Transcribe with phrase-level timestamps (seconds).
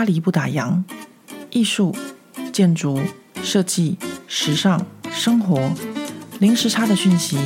[0.00, 0.82] 巴黎不打烊，
[1.50, 1.94] 艺术、
[2.54, 2.98] 建筑、
[3.42, 5.70] 设计、时尚、生活，
[6.38, 7.36] 零时差的讯息。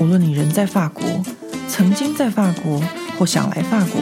[0.00, 1.04] 无论你人在法国，
[1.68, 2.80] 曾经在法国，
[3.18, 4.00] 或想来法国，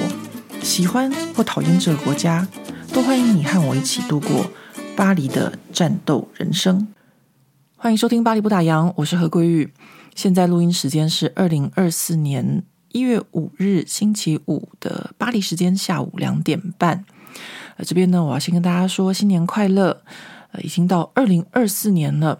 [0.62, 2.46] 喜欢或讨厌这个国家，
[2.92, 4.46] 都欢迎你和我一起度过
[4.94, 6.86] 巴黎的战斗人生。
[7.74, 9.72] 欢迎收听《巴黎不打烊》，我是何桂玉。
[10.14, 12.62] 现在录音时间是二零二四年
[12.92, 17.04] 一月五日星期五的巴黎时间下午两点半。
[17.82, 20.02] 呃，这边呢，我要先跟大家说新年快乐。
[20.52, 22.38] 呃，已经到二零二四年了。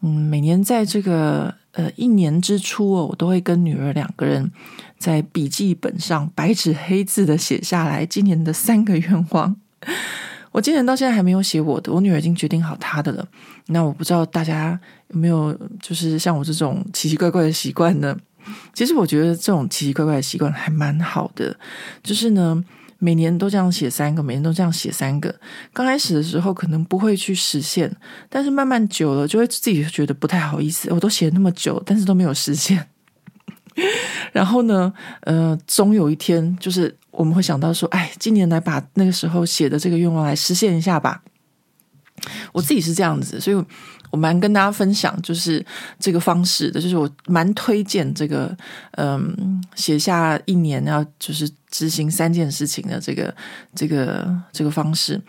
[0.00, 4.50] 嗯，每年在这个呃一年之初哦，我都会跟女儿两个人
[4.96, 9.54] 在笔记本上白纸黑字的写下来今年的三个愿望。
[10.52, 13.26] 我今年到现在还没有写我的，我女儿已经决定好她的了。
[13.66, 15.52] 那我不知道大家有没有
[15.82, 18.16] 就是像我这种奇奇怪怪的习惯呢？
[18.72, 21.54] 其实我觉得这种奇奇怪怪的习惯还蛮好的，
[22.02, 22.64] 就是呢。
[23.00, 25.34] 每年都这样写三个，每年都这样写三个。
[25.72, 27.90] 刚开始的时候可能不会去实现，
[28.28, 30.88] 但是慢慢久了就会自己觉得不太好意思。
[30.92, 32.86] 我都写了那么久，但是都没有实现。
[34.32, 34.92] 然后呢，
[35.22, 41.22] 呃，总有一天就是我们会想到说，哎，今年来把那个时候写的这个愿望来实现一下吧。
[42.52, 43.64] 我自己是这样子，所以。
[44.10, 45.64] 我蛮跟大家分享，就是
[45.98, 48.56] 这个方式的，就是我蛮推荐这个，
[48.92, 53.34] 嗯，写下一年要就是执行三件事情的这个
[53.74, 55.20] 这个这个方式，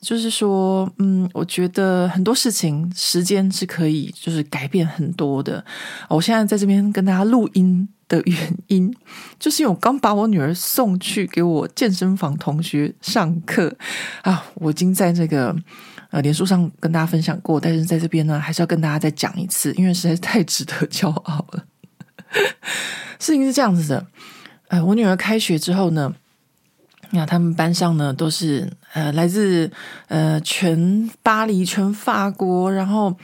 [0.00, 5.64] 就是说，嗯，我觉得很多事情时间是可以就是改变很多的。
[6.08, 8.94] 我现在在这边跟大家录音的原因，
[9.38, 13.74] 就是因为我刚把我女儿送去给我健身房同学上课
[14.22, 15.56] 啊，我已经在这个。
[16.10, 21.64] 呃，脸书上跟大家分享过，但是在这边呢，还是要跟大家再讲一次，因为实在是太值得 骄傲了。
[23.18, 24.06] 事情是这样子的，
[24.68, 26.14] 呃，我女儿开学之后呢，
[27.10, 29.70] 那他们班上呢都是呃来自
[30.08, 33.14] 呃全巴黎、全法国，然后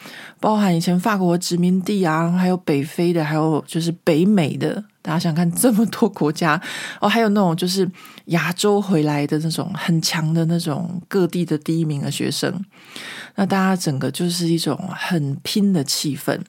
[0.40, 4.84] 包含以前法国殖民地啊，还有北非的，还有就是北美的。
[5.04, 6.58] 大家想看这么多国家
[6.98, 7.86] 哦，还有那种就是
[8.26, 12.50] 亚洲回来的那种很强的那种各地的第一名的学生，
[13.34, 16.40] 那大家整个就是一种很拼的气氛。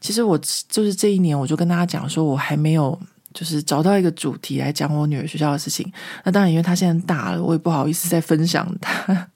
[0.00, 2.96] 其实我就是这一年，我就跟大家讲说，我还没有
[3.34, 5.92] 就是找到一个主题来讲我女儿学校的事情。
[6.22, 9.28] 那当然，因为她现在大了，我也不好意思再分享她。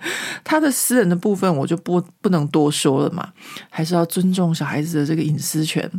[0.44, 3.32] 他的私人的部分我就不不能多说了嘛，
[3.68, 5.90] 还是要尊重小孩子的这个隐私权。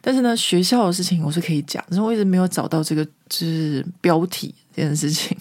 [0.00, 5.36] 但是呢，学校的事情我是可以讲，但是我一直没有找到这个就是标题这件事情。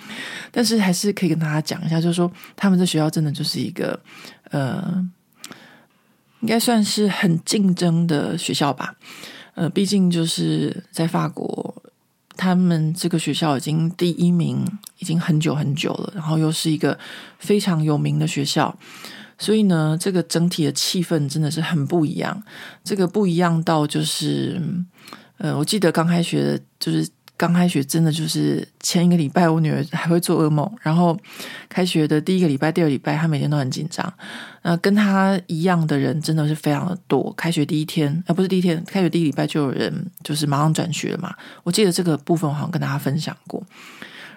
[0.50, 4.00] 但是还是可以跟大家讲一下，就是说他们这学校真的就是一个
[4.50, 5.06] 呃，
[6.40, 8.94] 应该算是很竞争的学校吧。
[9.54, 11.82] 呃，毕竟就是在法国。
[12.38, 14.64] 他们这个学校已经第一名，
[14.98, 16.98] 已经很久很久了，然后又是一个
[17.38, 18.74] 非常有名的学校，
[19.36, 22.42] 所以呢，这个整体的气氛真的是很不一样。
[22.82, 24.62] 这个不一样到就是，
[25.36, 27.06] 呃，我记得刚开学就是。
[27.38, 30.68] 刚开学真的就是前一个礼拜，我女儿还会做噩梦。
[30.82, 31.16] 然后
[31.68, 34.12] 开学的第一个礼拜、第二个礼拜，她每天都很紧张。
[34.68, 37.32] 那跟他一样的人真的是非常的多。
[37.32, 41.34] 开学第一天，呃，不是第一天，开学第一礼拜就有人就是马上转学了嘛。
[41.62, 43.62] 我记得这个部分我好像跟大家分享过。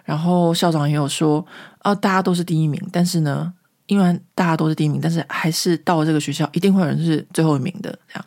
[0.05, 1.45] 然后校长也有说，
[1.79, 3.51] 啊，大家都是第一名，但是呢，
[3.87, 8.25] 因为大家都是第一名，但是还是到了这个学校，一定会有人是最后一名的这样。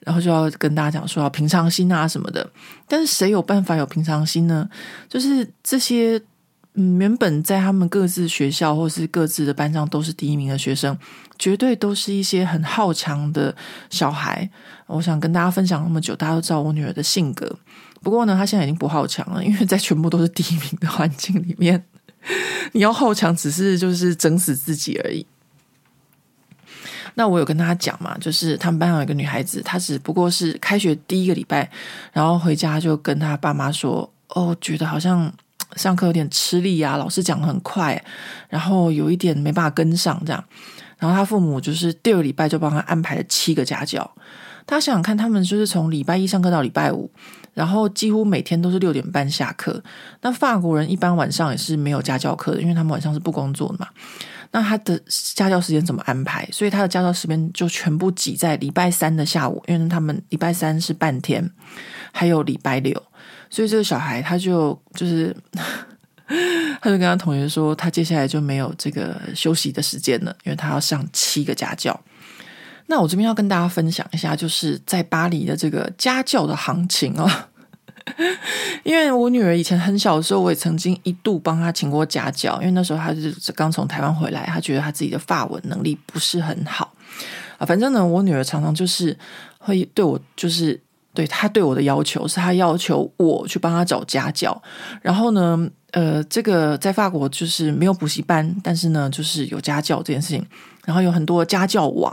[0.00, 2.50] 然后就要跟大家讲说要平常心啊什么的，
[2.88, 4.68] 但是谁有办法有平常心呢？
[5.08, 6.20] 就是这些
[6.82, 10.96] 嗯，原本在他们各自学校或是各自的班上都是第一名的学生，
[11.38, 13.54] 绝对都是一些很好强的
[13.90, 14.48] 小孩。
[14.86, 17.54] 我想跟大家分享那么久，大家都知道我女儿的性格。
[18.02, 21.84] 不过呢，她现在已经不好强了，因为在全部都是第一名的环境里面，
[22.72, 25.26] 你要好强只是就是整死自己而已。
[27.12, 31.70] 那我有跟他讲嘛，就是他们班上有一个女孩子，她只不过是开学第一个礼拜，
[32.14, 35.30] 然后回家就跟他爸妈说：“哦，觉得好像
[35.76, 38.02] 上课有点吃力啊，老师讲的很快，
[38.48, 40.44] 然后有一点没办法跟上这样。”
[40.98, 44.10] 然后他父母就是第二个礼拜就帮他安排了七个家教。
[44.66, 47.10] 他想想看，他们就是从礼拜一上课到礼拜五，
[47.54, 49.82] 然后几乎每天都是六点半下课。
[50.20, 53.88] 那法国人一般晚上也是没有家教课的，因为他们晚上是不工作的嘛。
[54.52, 55.00] 那他的
[55.34, 56.46] 家教时间怎么安排？
[56.52, 61.50] 所以他的家教时间就全部挤在礼拜三的下午，因为他们礼拜三是半天，
[62.12, 63.02] 还有礼拜六，
[63.50, 65.36] 所以这个小孩他就就是，
[66.80, 72.00] 他就跟他同学说，他接下来就没有这个休息的时间了，因为他要上七个家教。
[72.86, 77.28] 那我这边要跟大家分享一下，就是在巴黎的这个家教的行情哦。
[78.82, 86.92] 因为我女儿以前很小的时候，我也曾经一度帮她请过家教，因为那时候她是刚从台湾回来，她觉得她自己的法文能力不是很好
[87.58, 87.66] 啊。
[87.66, 89.16] 反正呢，我女儿常常就是
[89.58, 90.80] 会对我，就是
[91.12, 94.62] 对他对我的要求是，他要求我去帮他找家教。
[95.02, 100.46] 然后呢，呃，这个在法国就是没有补习班，但是呢，就是有家教这件事情。
[100.86, 102.10] 然后有很多家教网，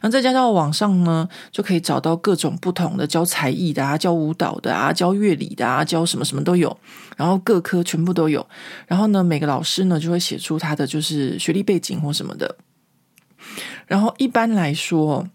[0.00, 6.74] 然后在家教网上呢，就可以找到各种不同的教才艺的啊，教舞蹈的啊，教乐理的啊，教什么什么都有。
[7.16, 8.44] 然后各科全部都有。
[8.86, 12.56] 然后呢，每个老师呢就会写出他的就是学历背景或什么的。
[13.86, 15.28] 然后一般来说，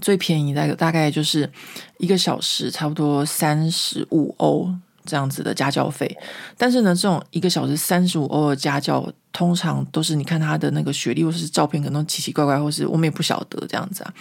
[0.00, 1.50] 最便宜的大概就是
[1.98, 4.72] 一个小时差不多三十五欧。
[5.06, 6.16] 这样子的家教费，
[6.58, 14.14] 但是呢，这种一个小时三十五欧的家教，通常都是你看他的那个学历或是照片，可能奇奇怪怪，或是我们也不晓得这样子啊。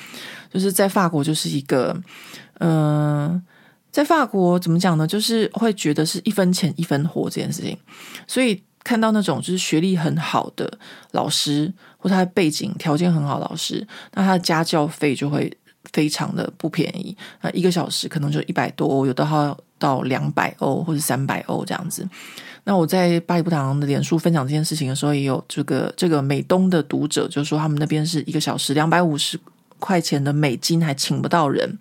[0.52, 1.96] 就是在法国，就是一个，
[2.60, 3.40] 嗯、
[3.92, 5.06] 在法国怎么讲呢？
[5.06, 7.78] 就是会觉得是一分钱一分货这件事情，
[8.26, 10.80] 所以看到那种就是学历很好的
[11.12, 15.52] 老师，或他的背景条件很好老师，那他的家教费就会
[15.92, 19.56] 非常的不便宜，那一个小时可能就一百多欧，有的话。
[19.80, 22.06] 到两百欧或者三百欧这样子。
[22.66, 29.40] 那我在巴黎布朗的脸书分享这件事情的时候，也有这个这个美东的读者就说，他们那边是一个小时两百五十
[29.80, 31.80] 块钱的美金，还请不到人。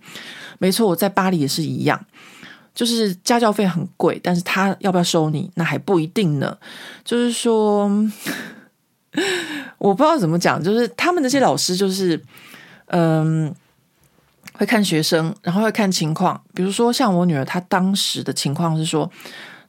[0.59, 2.07] 没错，我在巴黎也是一样，
[2.79, 6.57] 就是家教费很贵，但是他要不要收你，那还不一定呢。
[7.05, 7.91] 就是说，
[9.79, 12.23] 我不知道怎么讲，就是他们那些老师，就是
[12.87, 13.53] 嗯。
[14.55, 16.43] 会看学生，然后会看情况。
[16.53, 19.09] 比如说，像我女儿，她当时的情况是说，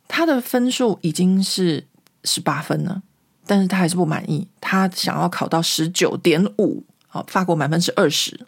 [0.08, 1.86] 她的分数已经是
[2.24, 3.00] 十八分了，
[3.46, 6.84] 但是她还是不满意，她想要考到十九点五。
[7.08, 8.40] 好，法国满分是二十，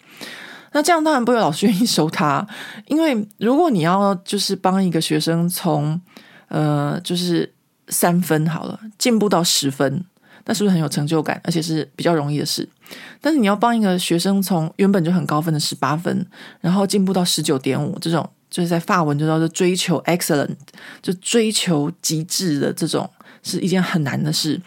[0.71, 2.45] 那这样当然不会有老师愿意收他，
[2.87, 5.99] 因为如果你要就是帮一个学生从
[6.47, 7.53] 呃就是
[7.87, 10.05] 三分好了进步到十分。
[10.45, 12.67] 那是不是很有成就感，而且是比较容易的事？
[13.21, 16.25] 但是你要帮一个学生从原本就很高分的十八分，
[16.59, 20.55] 然后进步到十九点五，这种就是在法文就叫做追求 excellent，
[20.99, 23.07] 就追求极致的这种，
[23.43, 24.59] 是一件很难的事。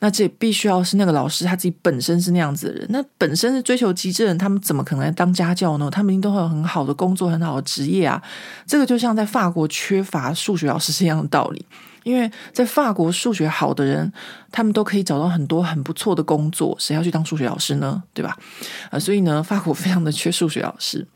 [0.00, 5.90] 那这必须要是那个老师他自己本身是那样子的人，那本身是追求极致的人，他们怎么可能来当家教呢？
[5.90, 8.22] 他们一定都会有很好的工作，很好的职业啊。
[8.66, 11.64] 这个就像在法国缺乏数学老师是一样的道理。
[12.04, 14.10] 因为在法国，数学好的人，
[14.50, 16.74] 他们都可以找到很多很不错的工作。
[16.78, 18.02] 谁要去当数学老师呢？
[18.14, 18.34] 对吧？
[18.90, 21.06] 啊，所以呢，法国非常的缺数学老师。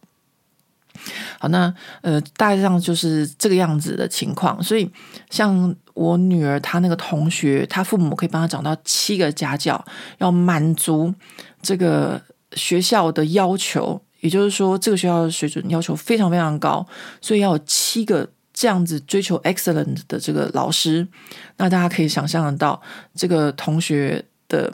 [1.38, 4.62] 好，那呃，大致上就是这个样子的情况。
[4.62, 4.88] 所以，
[5.30, 9.84] 像我女儿她那个同学，她父母可以帮她找到七个家教，
[10.18, 11.14] 要满足
[11.60, 12.20] 这个
[12.54, 14.00] 学校的要求。
[14.20, 16.86] 也就是说，这个学校的水准要求非常非常高，
[17.20, 18.28] 所以要有七个。
[18.54, 21.08] 这样子追求 excellent 的这个老师，
[21.56, 22.80] 那大家可以想象得到，
[23.14, 24.70] 这个同学的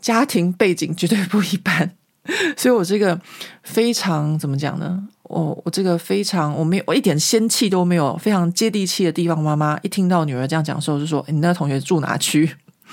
[0.00, 1.92] 家庭背景绝对不一般。
[2.56, 3.20] 所以我这个
[3.62, 5.06] 非常怎么讲呢？
[5.30, 9.38] 我我这个非常我没有我一点仙气都没有，非常接地气的地方。
[9.38, 12.50] 妈妈一听到女儿这样讲的时候，就说：“你那个同学住哪区？”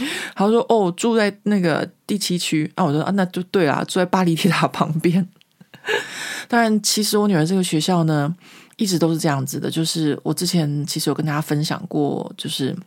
[0.35, 5.27] 他说：“哦，住在那个第七区。”啊，我说：“啊，那就对啦，住在巴黎铁塔旁边。”
[6.47, 8.35] 当然，其实我女儿这个学校呢。
[8.79, 12.77] 一直都是这样子的，就是我之前其实有跟大家分享过，就是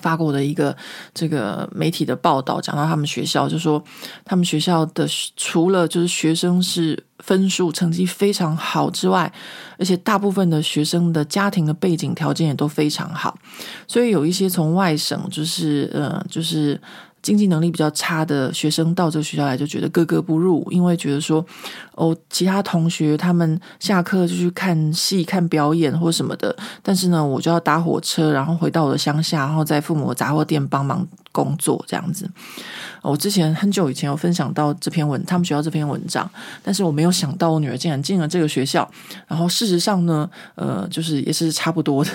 [0.00, 0.76] 发过的一个
[1.14, 3.82] 这个媒体的报道，讲到他们学校，就说
[4.24, 9.32] 他们学校的除了就是学生是分数成绩非常好之外，
[9.78, 13.38] 而且大部分的学生的家庭的背景条件也都非常好，
[13.86, 16.80] 所以有一些从外省，就是呃，就是。
[17.22, 21.44] 经济能力比较差的学生到这个学校来就觉得格格不入，因为觉得说
[21.94, 32.28] 哦，其他同学他们下课就去看戏、看表演或什么的，但是呢，我就要搭火车，然后回到我的乡下，然后在父母的杂货店帮忙工作这样子。
[33.02, 36.28] 我之前很久以前有分享到这篇文，他们学校这篇文章，
[36.62, 38.88] 但是我没有想到我女儿竟然进了这个学校，
[39.26, 42.10] 然后事实上呢，呃，就是也是差不多的。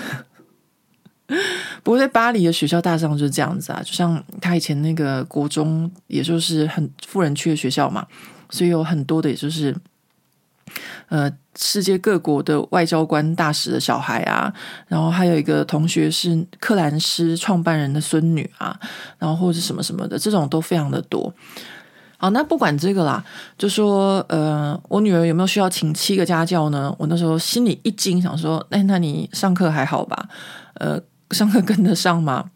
[1.82, 8.06] 不过在巴黎的学校大上就是这样子啊，就像他以前那个国中，也就是很富人区的学校嘛，
[8.50, 9.74] 所以有很多的，也就是
[11.08, 14.52] 呃世界各国的外交官大使的小孩啊，
[14.86, 18.78] 然后还有一个同学是克兰斯创办人的孙女啊，
[19.18, 21.32] 然后或者什么什么的，这种都非常的多。
[22.18, 23.24] 好，那不管这个啦，
[23.56, 26.94] 就说呃，我女儿有没有需要请七个家教呢？
[26.98, 30.28] 我那时候心里一惊，想说，哎，那你上课还好吧？
[30.74, 31.00] 呃。
[31.34, 32.48] 上课跟得上吗？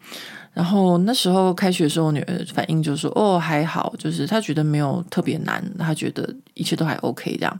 [0.51, 7.59] 然后那时候开学的时候，女儿反应就说：“哦，还好，就是她觉得没有特别难，她觉得一切都还 OK 这样。”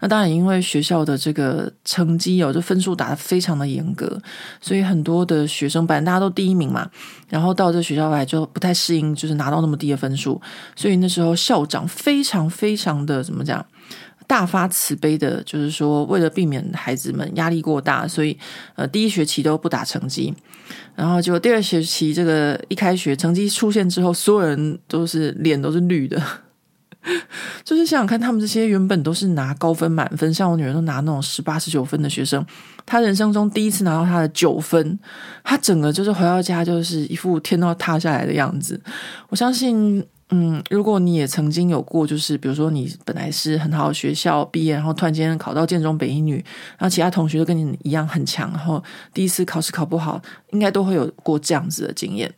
[0.00, 4.20] 那当然，因为学校的这个成绩哦，这分数打得非常的严格，
[4.60, 6.90] 所以很多的学生班大家都第一名嘛，
[7.30, 10.38] 然后到这学校来就不太适应，就是拿到那么低的分数，
[10.74, 13.64] 所以那时候校长非常非常的怎么讲？
[14.26, 18.36] 大发慈悲的，就是说，为了避免孩子们压力过大，所以
[18.74, 20.32] 呃，第一学期都不打成绩，
[20.96, 26.20] 然后结果第二学期这个一开学成绩出现之后，所有人都是脸都是绿的，
[27.64, 32.44] 就是想想看，他们这些原本都是拿高分满分，像我女儿都拿那种十八十九分的学生，
[32.86, 34.98] 她人生中第一次拿到她的九分，
[35.42, 38.80] 她整个就是回到家就是一副天都要塌下来的样子，
[39.28, 40.04] 我相信。
[40.30, 46.36] 嗯，如果你也曾经有过，就是比如说你本来是很好的学校毕业，然后突然间考到建中北一女，
[46.78, 52.32] 然后其他同学都跟你一样很强，然后第一次考试考不好，应该都会有过这样子的经验。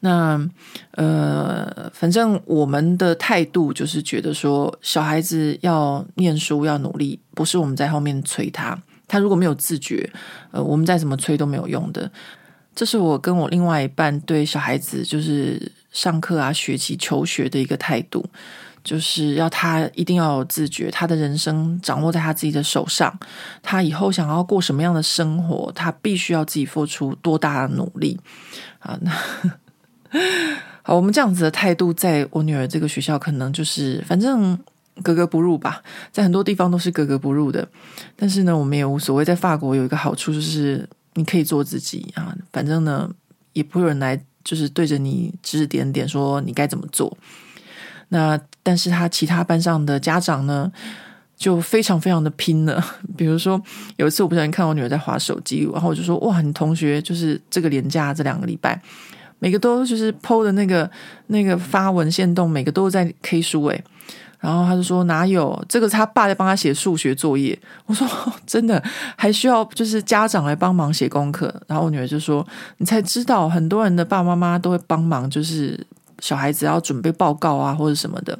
[0.00, 0.48] 那
[0.92, 10.08] 呃，反正我们的态度就是觉得说，小孩子要念书要努力，不是我们在后面催他，他如果没有自觉，
[10.52, 12.10] 呃，我们再怎么催都没有用的。
[12.74, 18.22] 这是我跟我另外一半对小孩子就是上课啊、学习、求学的一个态度，
[18.84, 23.18] 就是要他一定要有自觉，他的人生掌握在他自己的手上，
[23.62, 28.20] 他以后想要过什么样的生活，他必须要自己付出多大的努力
[28.80, 28.98] 啊！
[29.00, 29.10] 那
[30.84, 34.58] 好，我们这样子的态度，在我女儿这个学校，可能就是反正
[35.02, 37.66] 格格不入吧，在很多地方都是格格不入的。
[38.14, 39.24] 但是呢，我们也无所谓。
[39.24, 40.86] 在法国有一个好处就是。
[41.18, 43.10] 你可以做自己啊，反正呢，
[43.54, 47.14] 也不会有人来就是对着你指指点点说你该怎么做。
[48.10, 50.70] 那但是他其他班上的家长呢，
[51.36, 52.82] 就非常非常的拼了。
[53.18, 53.60] 比如说
[53.96, 58.80] 有一次我不小心看我女儿在划手机，然后我就说哇，你同学就是这个连假这两个礼拜，
[59.40, 60.88] 每个都就是 PO 的那个
[61.26, 63.84] 那个发文线动，每个都在 K 书诶。
[64.38, 65.88] 然后他就说哪有这个？
[65.88, 67.58] 他爸在帮他写数学作业。
[67.86, 68.06] 我说
[68.46, 68.82] 真的，
[69.16, 71.52] 还需要就是家长来帮忙写功课。
[71.66, 72.46] 然后我女儿就说
[72.78, 75.84] ：“你才知道，很多人的爸爸妈妈都会帮忙，就是
[76.20, 78.38] 小孩子要准备报告啊或者什么的。”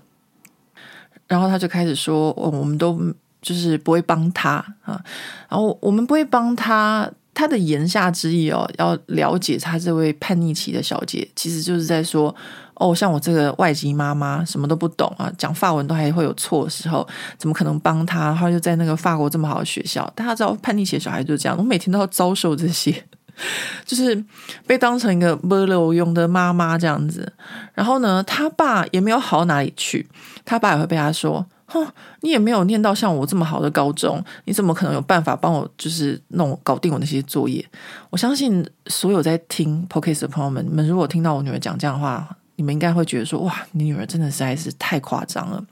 [1.26, 3.00] 然后他就开始说：“哦，我们都
[3.40, 5.02] 就是不会帮他啊。”
[5.48, 12.34] 然后我们不会帮他，他的言下之意哦，要了解他这位叛逆期的小姐，其实就是在说。
[12.76, 17.06] 哦，像我这个外籍妈妈什么都不懂啊，讲法文都还会有错的时候，
[17.38, 18.34] 怎么可能帮他？
[18.34, 23.04] 他就在那个法国这么好的学校，大家知道叛逆期的小孩就是这样，我每天都要遭受这些，
[23.84, 24.24] 就是
[24.66, 27.32] 被当成一个没路用的妈妈这样子。
[27.74, 30.06] 然后呢，他爸也没有好到哪里去，
[30.44, 31.86] 他爸也会被他说：“哼，
[32.20, 37.64] 你也没有念到像我这么好的高中，你怎么可能有办法帮我就是弄搞定我那些作业？”
[38.10, 45.64] 我相信所有在听 Podcast 的朋友们，你们如果听到我女儿讲这样的话，你们应该会觉得说：“哇，你女儿真的实在是太夸张了。”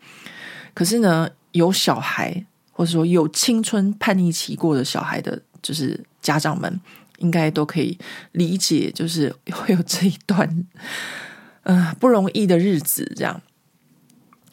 [0.74, 6.80] 可是呢，有小孩或者说有青春叛逆期过的小孩的，就是家长们
[7.18, 7.96] 应该都可以
[8.32, 10.66] 理解，就是会有这一段、
[11.62, 13.12] 呃、不容易的日子。
[13.14, 13.40] 这样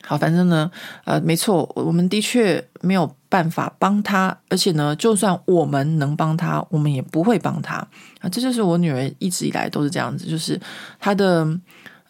[0.03, 0.69] 好，反正呢，
[1.05, 7.77] 呃，没错，我们的确没有办法帮他，而且呢，就算我们能帮他，我们也不会帮他
[8.19, 8.29] 啊。
[8.29, 10.61] 这就是我女儿一直以来都是这样子，就是
[10.99, 11.59] 她的。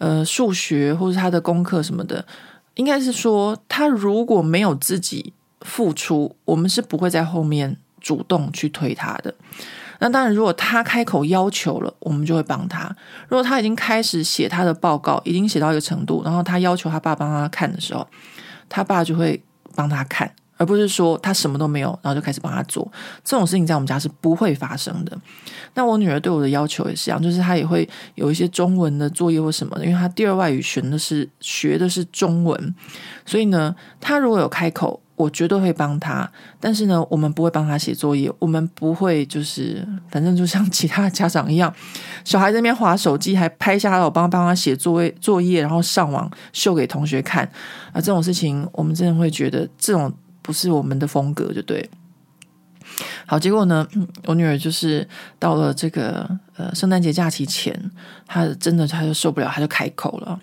[0.02, 2.26] 呃，数学或者他的功课什么的，
[2.74, 9.32] 应该是说，他如果没有自己付出，我们是不会在后面主动去推他的。
[10.00, 12.88] 那当然，如果他开口要求了，我们就会帮他。
[13.28, 18.04] 如果他已经开始写他的报告，已经写到一个程度，然后他要求他爸帮他看的时候，
[18.68, 19.40] 他爸就会
[19.76, 20.28] 帮他看。
[20.62, 22.88] 而不是说他什么都没有，然后就开始帮他做
[23.24, 25.18] 这种事情，在我们家是不会发生的。
[25.74, 32.74] 那我女儿对我的要求也是这样，就是她也会有一些中文的作业或什么的，因为她第二外语学的是学的是中文，
[33.26, 36.30] 所以呢，她如果有开口，我绝对会帮她。
[36.60, 41.74] 但是呢，我们不会帮她写作业，我们不会就是反正就像其他家长一样，
[42.24, 47.44] 小孩在那边划手机，还拍下来我帮帮他写作业作业，然后上网秀给同学看
[47.92, 50.12] 啊，这种事情我们真的会觉得这种。
[50.42, 51.88] 不是我们的风格，就对。
[53.24, 53.86] 好，结果呢，
[54.26, 55.08] 我女儿就是
[55.38, 57.72] 到了这个呃圣诞节假期前，
[58.26, 60.38] 她真的她就受不了，她就开口了，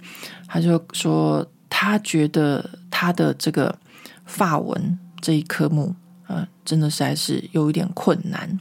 [0.48, 3.78] 她就说她觉得她的这个
[4.26, 5.94] 法文这一科目，
[6.28, 8.60] 呃，真的实在是有一点困难。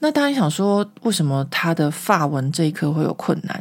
[0.00, 3.56] 那当然想说，为什么她的法文这一科会有困难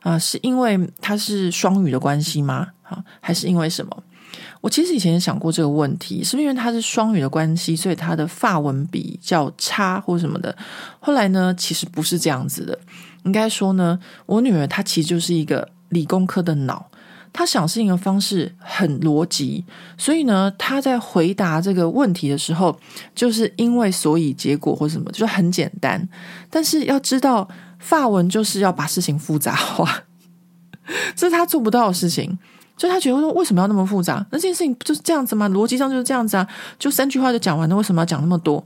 [0.00, 0.12] 啊？
[0.12, 2.68] 呃，是因为她是双语的关系吗？
[2.82, 4.02] 啊，还是因为什么？
[4.60, 10.56] 我其实以前也想过这个问题，是不是因为他是双语的关系，所以他的发文比较差或什么的？
[11.00, 12.78] 后来呢，其实不是这样子的。
[13.24, 16.90] 应该说呢，我女儿她其实就是一个理工科的脑。
[17.32, 19.64] 她想事情的方式很逻辑，
[19.98, 22.78] 所以呢，她在回答这个问题的时候，
[23.14, 26.08] 就是因为所以结果或什么，就很简单。
[26.48, 27.48] 但是要知道，
[27.78, 30.04] 发文就是要把事情复杂化，
[31.16, 32.38] 这是他做不到的事情。
[32.76, 34.24] 就他觉得说，为什么要那么复杂？
[34.30, 35.48] 那这件事情不就是这样子吗？
[35.48, 36.46] 逻辑上就是这样子啊，
[36.78, 38.64] 就三句话就讲完了，为什么要讲那么多？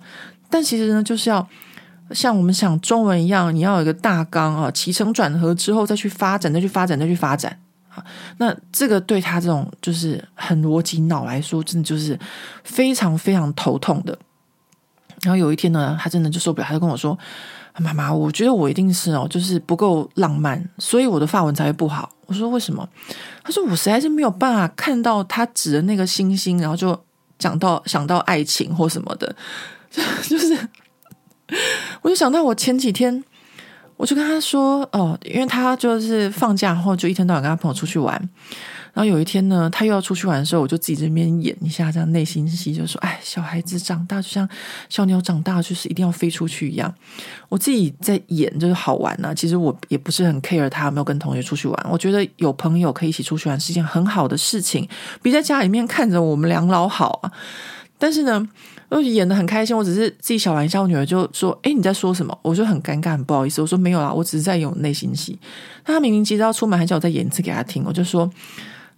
[0.49, 1.47] 但其实呢，就是要
[2.13, 7.59] 像我们讲中文一样，你要有一个大纲啊，起承转合之后再去发展，再去发展，再去发展。
[8.37, 12.17] 那这个对他这种就是很逻辑脑来说，真的就是
[12.63, 14.17] 非常非常头痛的。
[15.23, 17.19] 然后有一天呢，他真的就受不了，他就跟我说
[17.81, 22.87] ：“妈妈，我觉得我一定是哦，就是不够浪漫，所以我的发文才会不好。”我说：“为什么？”
[23.43, 26.99] 他说：“我实在是没有办法看到他指的那个星星，然后就
[27.39, 29.35] 讲到想到爱情或什么的，
[30.23, 30.59] 就是
[32.03, 33.23] 我就想到我前几天。”
[33.99, 38.17] 我就跟他说哦，因为他就是放假后就一天到晚跟他朋友出去玩，
[38.95, 44.49] 然后有一天呢，他又要出去玩的时候，我就自己这边演一下，这样内心戏就说：“哎，小孩子长大就像
[44.89, 46.93] 小鸟长大，就是一定要飞出去一样。”
[47.49, 49.35] 我自己在演就是好玩呢、啊。
[49.35, 54.89] 其实我也不是很 care 他有没有跟同学出去玩，我觉得有朋友可以一起出去玩是件很好的事情，
[55.23, 57.33] 比在家里面看着我们两老好啊。
[57.99, 58.49] 但是呢。
[58.91, 60.81] 我演得很开心，我只是自己小玩一下。
[60.81, 63.61] 我女儿就说：“哎，你在说什么？”我就很尴尬，很不好意思。
[63.61, 65.39] 我说：“没有啦，我只是在演内心戏。”
[65.85, 67.85] 她明明急着要出门，还叫我再演一次给她听。
[67.87, 68.31] 我就说：“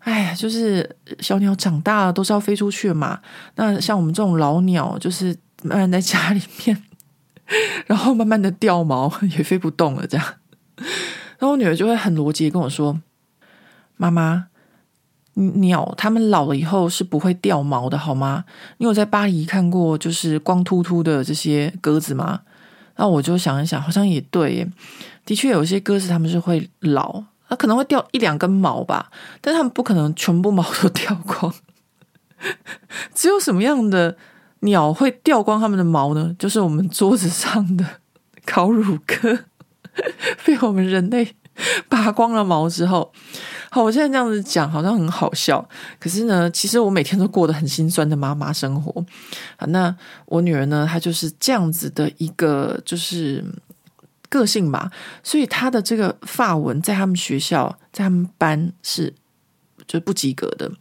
[0.01, 3.21] 哎呀，就是小鸟长大了都是要飞出去嘛。
[3.57, 6.83] 那像我们这种老鸟，就是 慢慢在家里面，
[7.87, 10.07] 然后慢慢的掉毛， 也飞不动了。
[10.07, 10.27] 这样，
[11.39, 13.01] 然后我女儿就会很逻辑跟我说
[13.97, 14.47] ：“妈妈。”
[15.35, 18.45] 鸟，它们老了以后是不会掉毛的，好吗？
[18.79, 22.41] 你有在巴黎看过就是光秃秃的这些鸽子吗？
[22.97, 24.69] 那我就想一想，好像也对耶，
[25.25, 31.53] 的确有些鸽子它们是会老，它可能会掉一两根毛吧，但它们不可能全部毛都掉光。
[33.15, 34.17] 只有什么样的
[34.61, 36.35] 鸟会掉光它们的毛呢？
[36.39, 37.85] 就是我们桌子上的
[38.47, 39.41] 烤乳鸽，
[40.45, 41.35] 被我们人类
[41.89, 43.13] 拔光了毛之后。
[43.73, 45.69] 好，我现在这样子讲好像很好笑，
[46.01, 49.05] 可是呢，其实我每天都过得很心酸的妈妈生活。
[49.57, 49.95] 好，那
[50.27, 53.45] 我女儿呢，她就是这样子的一个就是
[54.31, 54.91] 个性吧，
[55.23, 59.13] 所以他的这个发文在他们学校，在他们班是
[59.87, 60.73] 就不及格的。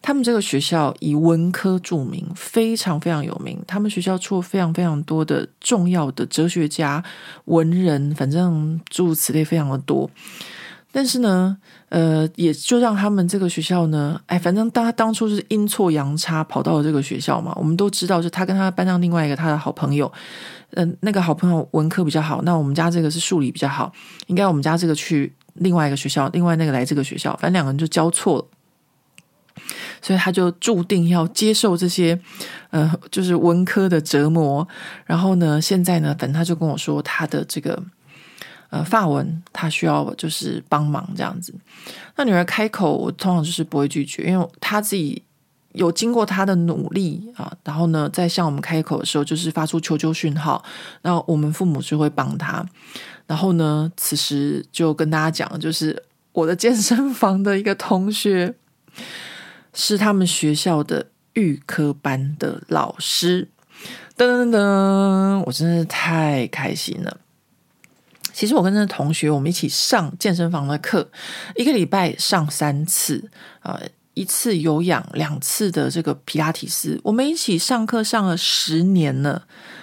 [0.00, 3.62] 他们这个学校以文科著名，非常非常有名。
[3.68, 7.02] 他们学校出了非常非常多的重要的哲学家、
[7.44, 10.10] 文人，反正诸如此类非常的多。
[10.94, 11.56] 但是呢，
[11.88, 20.12] 呃，也就让他们这个学校呢，哎，反正当他当初是阴错阳差跑到了这个学校嘛，我们都知道，就他跟他班上另外一个他的好朋友，
[20.74, 23.92] 嗯、那个好朋友文科比较好，那我们家这个是数理比较好，
[24.26, 28.46] 应该我们家这个去另外一个学校，另外那个来这个学校，反正两个人就交错了，
[30.00, 32.18] 所以他就注定要接受这些，
[32.70, 34.66] 呃，就是文科的折磨。
[35.04, 37.82] 然后呢，现在呢，反正他就跟我说他的这个。
[38.72, 41.54] 呃，发文他需要就是帮忙这样子，
[42.16, 45.22] 那女儿开口，我通常就是不会拒绝，因为她自己
[45.72, 50.62] 有经过他的努力啊，然后呢，在向我们开口的时候，就是发出求救讯号，
[51.00, 52.64] 然后我们父母就会帮他。
[53.26, 58.54] 然后呢，此时就跟大家讲，就是我的健身房的一个同学
[59.72, 63.48] 是他们学校的预科班的老师，
[64.16, 67.18] 噔噔噔，我真是太开心了。
[68.34, 71.10] 其实我跟那同学，我们一起上健身房的课，
[71.54, 73.30] 一个礼拜上三次，
[73.60, 73.80] 呃，
[74.14, 77.00] 一次有氧，两次的这个皮拉提斯。
[77.02, 79.42] 我们一起上课上了十年了，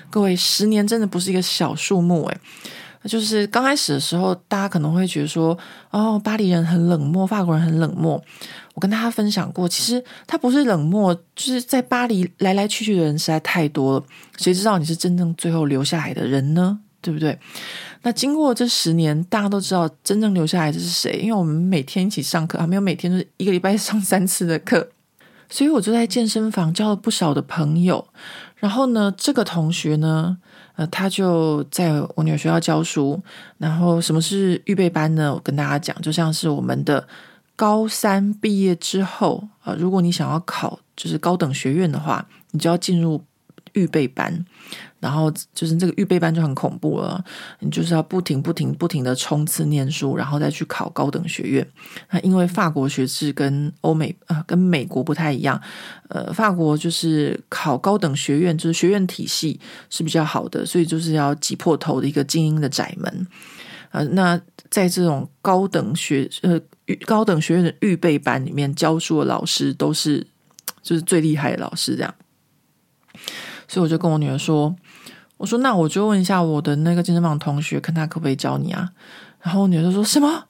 [0.10, 2.38] 各位，十年真的不是一个小数目诶。
[3.06, 5.58] 就是刚开始的时候，大家可能会觉得说，
[5.90, 8.22] 哦，巴黎人很冷漠，法国人很冷漠。
[8.74, 14.06] 我跟大家分享过，其实他不是冷漠，就是在巴黎来来去去的人实在太多了，
[14.38, 16.80] 谁知道你是真正最后留下来的人呢？
[17.02, 17.40] 对不对？
[18.02, 21.20] 那经过这十年，大家都知道真正留下来的是谁？
[21.22, 24.90] 因为我们每天一起上课，还没有每天就是一个礼拜 上三次的课，
[25.50, 28.08] 所以我就在健身房交了不少的朋友。
[28.56, 30.38] 然后呢，这个同学呢，
[30.76, 33.22] 呃，他就在我女儿学校教书。
[33.58, 35.34] 然后什么是预备班呢？
[35.34, 37.06] 我跟大家讲，就像是我们的
[37.56, 43.24] 高三毕业之后啊，如果你想要考就是高等学院的话，你就要进入
[43.74, 44.46] 预备班。
[45.00, 47.24] 然后就是这个预备班就很恐怖了，
[47.60, 51.68] 你就是要不停、不停、不停的冲刺念书，然后再去考高等学院。
[52.12, 55.62] 那因为法国学制跟欧美啊、跟美国不太一样，
[56.10, 59.60] 呃，法国就是考高等学院，就是学院体系
[59.90, 63.28] 是比较好的，所以就是要挤破头的一个精英的窄门。
[63.92, 66.60] 呃，那在这种高等学呃
[67.06, 70.28] 高等学院的预备班里面教书的老师都是
[70.84, 72.14] 就是最厉害的老师，这样。
[73.68, 74.76] 所以我就跟我女儿说
[75.40, 78.90] ：“我说那我就问一下我的那个健身房同学，看他可不可以教你啊？”
[79.42, 80.44] 然后我女儿就说：“什么？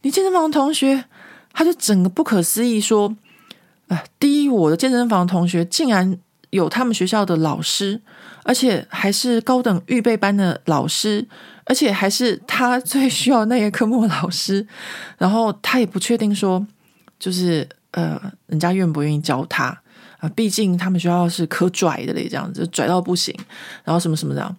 [0.00, 1.04] 你健身房同学？”
[1.52, 3.14] 他就整个不可思议说
[3.88, 6.16] ：“啊，第一，我的健身房同学竟然
[6.48, 8.00] 有他们学校的老师，
[8.42, 11.28] 而且还是高等预备班的老师，
[11.64, 14.66] 而且还是他 最需要那个科目的老师。
[15.18, 16.66] 然后他也不确定说，
[17.18, 19.78] 就是呃，人家愿不愿意教他
[20.22, 20.28] 啊？
[20.30, 23.38] 毕竟他们学校是可拽的嘞，这样子拽到不行。
[23.84, 24.56] 然后什么什么这样。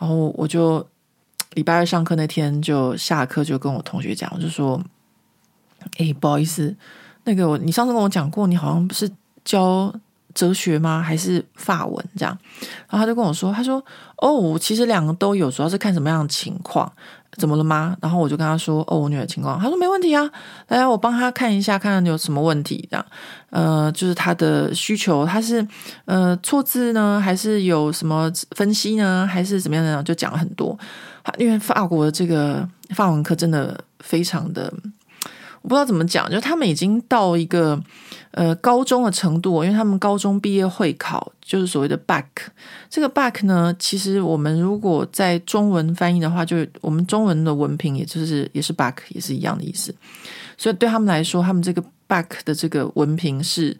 [0.00, 0.84] 然后我就
[1.52, 4.82] 礼拜二上课那天就下课就跟我同学讲，我就说。”
[5.98, 6.72] 哎，不好意思，
[7.24, 9.10] 那个你上次跟我讲过，你好像不是
[9.44, 9.92] 教
[10.32, 11.02] 哲学吗？
[11.02, 12.38] 还是法文这样？
[12.88, 13.84] 然后他就跟我说，他说
[14.18, 16.92] ：“哦，其实两个都有，主要是看什么样的情况，
[17.38, 20.30] 怎么了吗？”然后我就跟他说：“哦，我女儿情况。”他说：“没问题啊，
[20.68, 23.06] 来，我帮他看一下，看看有什么问题这样。
[23.50, 25.66] 呃，就是他的需求，他是
[26.04, 30.02] 呃错字呢，还是有什么分析呢，还是怎么样的？
[30.02, 30.78] 就讲了很多。
[31.38, 34.72] 因为法国的这个法文课真的非常的。”
[35.62, 37.80] 我不知道怎么讲，就他们已经到一个
[38.32, 42.24] 呃高中的程度，因为他们高中毕业会考就是所谓的 back。
[42.90, 49.94] 这个 back 呢，其实我们如果在中文翻译的话，就是我们中文的文凭，也就是也是 back，也是一样的意思。
[50.58, 53.76] 所以对他们来说，他们这个 back 的这个文凭是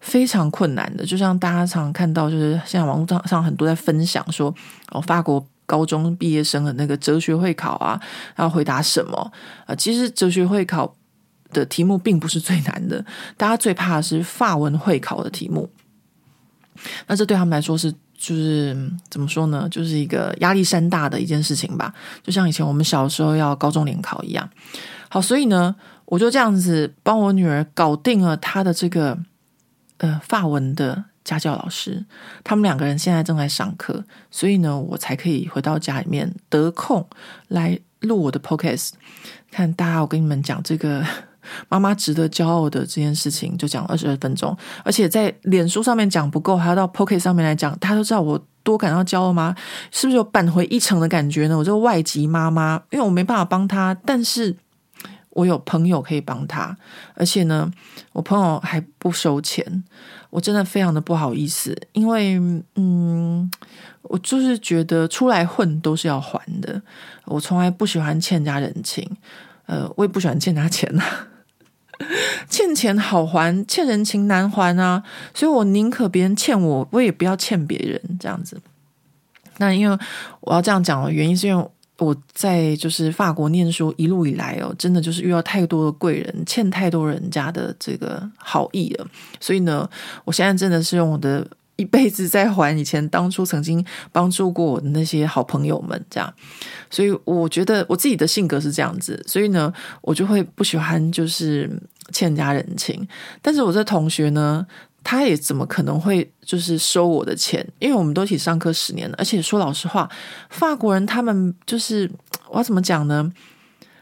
[0.00, 1.04] 非常困难的。
[1.04, 4.54] 就像大家常常看到，就是现在网络上很多在分享说，
[4.90, 8.00] 哦，法国高中毕业生的那个哲学会考啊，
[8.36, 9.30] 要回答什么
[9.66, 9.74] 啊？
[9.74, 10.94] 其实哲学会考。
[11.52, 13.04] 的题目并不是最难的，
[13.36, 15.70] 大家最怕的是法文会考的题目。
[17.06, 18.76] 那这对他们来说是就是
[19.08, 19.66] 怎么说呢？
[19.70, 21.92] 就是一个压力山大的一件事情吧。
[22.22, 24.46] 就像以前我们小时候要高中联考一样。
[25.08, 29.18] 好，所以呢，我就这样子帮我女儿搞定了她的这个
[29.98, 32.04] 呃法文的家教老师。
[32.44, 37.08] 他们两个人现在正在上课，所以呢，我才可以回到家里面得空
[37.48, 38.90] 来录我的 podcast。
[39.50, 41.02] 看大家，我跟你们讲这个。
[41.68, 47.76] 妈妈值得骄傲的这件事情，就讲二十二分钟，而且在脸书上面讲不够，还要到 Pocket 上面来讲。
[47.78, 49.54] 大家都知道我多感到骄傲吗？
[49.90, 51.56] 是不是有扳回一城的感觉呢？
[51.56, 54.56] 我这个外籍妈妈，因为我没办法帮她，但是
[55.30, 56.76] 我有朋友可以帮她，
[57.14, 57.70] 而且呢，
[58.12, 59.84] 我朋友还不收钱，
[60.30, 62.40] 我真的非常的不好意思，因为
[62.74, 63.50] 嗯，
[64.02, 66.80] 我就是觉得出来混都是要还的，
[67.26, 69.08] 我从来不喜欢欠人家人情，
[69.66, 71.04] 呃，我也不喜欢欠他钱呐。
[72.48, 75.02] 欠钱好还，欠人情难还啊！
[75.34, 78.60] 所以我宁可别人欠我，我也不要欠别人这样子。
[79.58, 79.98] 那因为
[80.40, 89.06] 我要这样讲的原因，是因为我在就是法国念书一路以来哦，真的就是遇到太多的贵人，欠太多人家的这个好意了。
[89.40, 89.88] 所以呢，
[90.24, 91.46] 我现在真的是用我的。
[91.76, 96.34] 一辈子在还以前当初曾经帮助过我的那些好朋友们，这样，
[96.90, 101.70] 所以我觉得我自己的性格是这样子，所以呢，我就会不喜欢就是
[102.12, 103.06] 欠人家人情。
[103.42, 104.66] 但是我这同学呢，
[105.04, 107.66] 他也怎么可能会就是收我的钱？
[107.78, 110.10] 因为我们都一起上课十年了，而且说老实话，
[110.48, 112.10] 法国人他们就是
[112.48, 113.30] 我要怎么讲呢？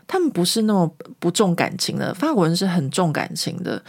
[0.07, 3.83] 他们不是那么不重感情的，法国人是很重感情的。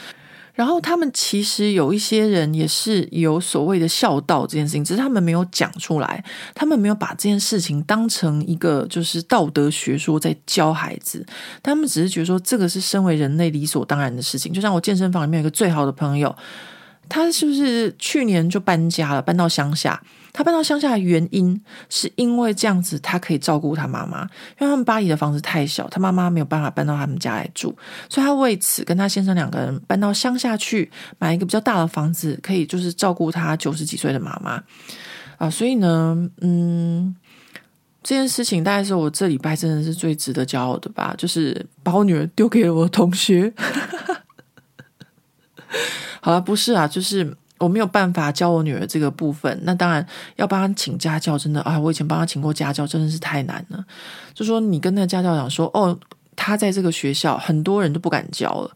[0.56, 11.26] 然后他们其实有一些人也是有所谓的孝道这件事情，只是他们没有讲出来，他们没有把这件事情当成一个就是道德学说在教孩子，
[11.62, 14.54] 他们只是觉得说这个是身为人类理所当然的事情。
[14.54, 16.34] 就像我健身房里面有一个最好的朋友，
[17.10, 20.02] 他是不是去年就搬家了，搬到乡下？
[20.38, 24.24] 他搬到乡下的原因，是因为这样子他可以照顾他妈妈，
[24.60, 27.74] 因为他们巴黎的房子太小，他妈妈没有办法搬到他们家来住，
[28.10, 34.62] 所以他为此跟他先生两个人搬到乡下去，买一个比较大的房子，可以就是照顾他九十几岁的妈妈
[35.38, 35.50] 啊。
[35.50, 37.16] 所以呢，嗯，
[38.04, 43.54] 这件事情大概是我这礼拜真的是最值得骄傲的吧，就是把我女儿丢给了我同学。
[46.20, 47.38] 好了，不是啊，就是。
[47.58, 53.84] 我没有办法教我女儿这个部分，那当然要帮她请家教，真的啊，我以前帮她请过家教，真的是太难了。
[54.34, 55.98] 就说你跟那个家教讲说，哦，
[56.36, 58.72] 她在这个学校，很多人都不敢教了。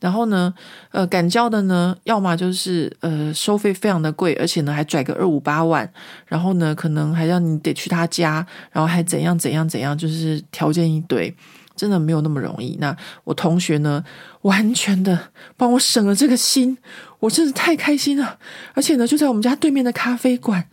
[0.00, 0.52] 然后呢，
[0.90, 5.88] 呃，敢教的呢，要么就是呃收费非常的贵，而且呢还拽个二五八万，
[6.26, 11.34] 然后呢可能还让你得去他家，然后还怎样怎样怎样，就是条件一堆。
[11.76, 12.76] 真的没有那么容易。
[12.78, 14.04] 那我同学呢，
[14.42, 15.18] 完全的
[15.56, 16.78] 帮我省了这个心，
[17.24, 18.38] 我真是太开心了。
[18.74, 20.68] 而且呢，就在我们家对面的咖啡馆，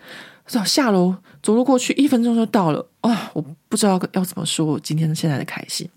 [0.45, 5.89] 走下楼走路过去一分钟就到了啊、我不知道要怎么说我今天现在的开心。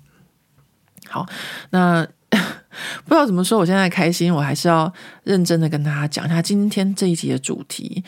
[1.08, 1.26] 好，
[1.70, 4.90] 那 不知道怎么说我现在开心，我还是要
[5.24, 8.02] 认真的跟大家讲一下今天这一集的主题。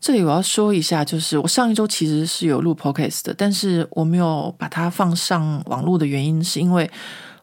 [0.00, 6.90] 这里我要说一下，就是我上一周其实是有录 podcast 的，但是我没有把它放上网络的原因，是因为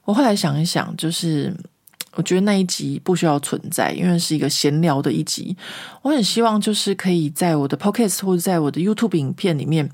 [0.06, 1.54] 我后来想一想，就是。
[2.18, 5.56] 我觉得那一集不需要存在，因为是一个闲聊的一集。
[6.02, 9.88] 我很希望就是可以在我的 Podcast 或者在我的 YouTube 影片里面，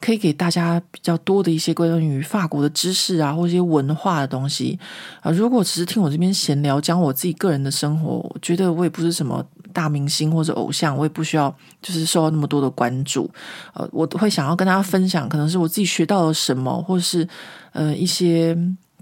[0.00, 4.78] 可以给大家比较多的一些关于法国的知识啊，或一些文化的东西
[5.22, 5.32] 啊。
[5.32, 11.52] 如果只是听我这边闲聊，讲我自己个人的生活，我觉得我也不是什么大明星或者偶像，我也不需要
[11.82, 13.28] 就是受到那么多的关注。
[13.74, 17.28] 呃，我会想要跟大家分享，可能是我自己学到了什么，或是
[17.72, 18.56] 呃一些。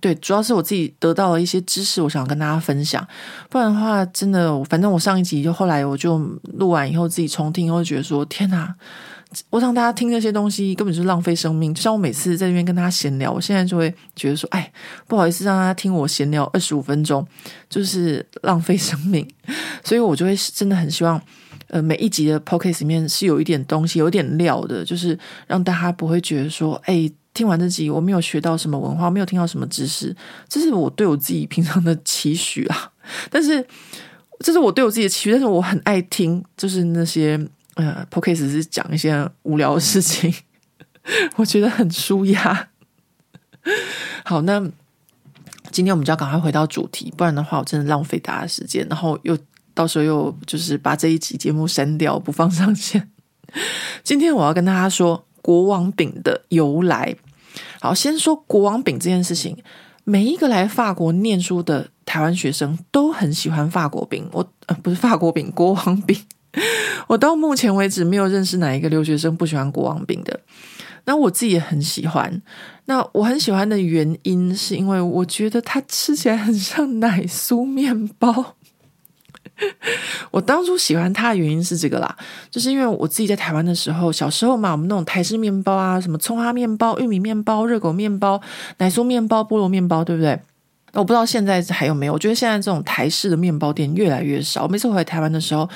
[0.04, 3.02] 对，主要是我自己得到了一些知识，我想跟大家分享。
[3.48, 6.18] 不然的话，真的，反正我上一集就后来我就
[6.58, 8.74] 录完以后自己重听，会觉得说：天哪！
[9.48, 11.72] 我让大家听这些东西根本就是浪费生命。
[11.72, 14.70] 就像我每次在这边跟大家闲聊，我现在就会觉得说：哎，
[15.08, 17.26] 不好意思让大家听我闲聊二十五分钟，
[17.70, 19.26] 就是浪费生命。
[19.82, 21.18] 所以我就会真的很希望，
[21.68, 27.10] 呃，每一集的 podcast 里面是有一点东西，有点料的，就是让大家不会觉得说：哎。
[27.34, 30.14] 听完这集，我没有学到什么文化，没有听到什么知识，
[30.48, 32.92] 这是我对我自己平常的期许啊。
[33.28, 33.66] 但是，
[34.38, 37.38] 这是我对我自己的期许，但是我很爱听，就是那些
[37.74, 40.32] 呃 Podcast 是讲一些无聊的事情，
[41.34, 42.68] 我觉得很舒压。
[44.24, 44.64] 好，那
[45.72, 49.36] 今天我们就要赶快回到主题，不然的话，我真的浪费大家时间，然后又
[49.74, 53.10] 到时候又就是把这一集节目删掉，不放上线。
[54.04, 55.26] 今天我要跟大家说。
[55.44, 57.14] 国王饼的由来，
[57.84, 59.54] 好，先说国王饼这件事情。
[60.04, 66.18] 每一个来法国念书的台湾学生都很喜欢法国饼，我呃不是法国饼，国王饼。
[67.08, 70.40] 我到目前为止没有认识哪一个留学生不喜欢国王饼的。
[71.04, 72.40] 那我自己也很喜欢。
[72.86, 78.56] 那我很喜欢的原因是因为我觉得它吃起来很像奶酥面包。
[80.30, 82.16] 我当初喜欢它的原因是这个啦，
[82.50, 88.40] 就是因为我自己在台湾的时候，小时候嘛，我们那种台式面包啊，什么葱花面包、玉米面包、热狗面包、
[88.78, 90.38] 奶酥面包、菠萝面包，对不对？
[90.92, 92.12] 我不知道现在还有没有。
[92.12, 94.68] 我觉得现在这种台式的面包店越来越少。
[94.68, 95.68] 每次回台湾的时候，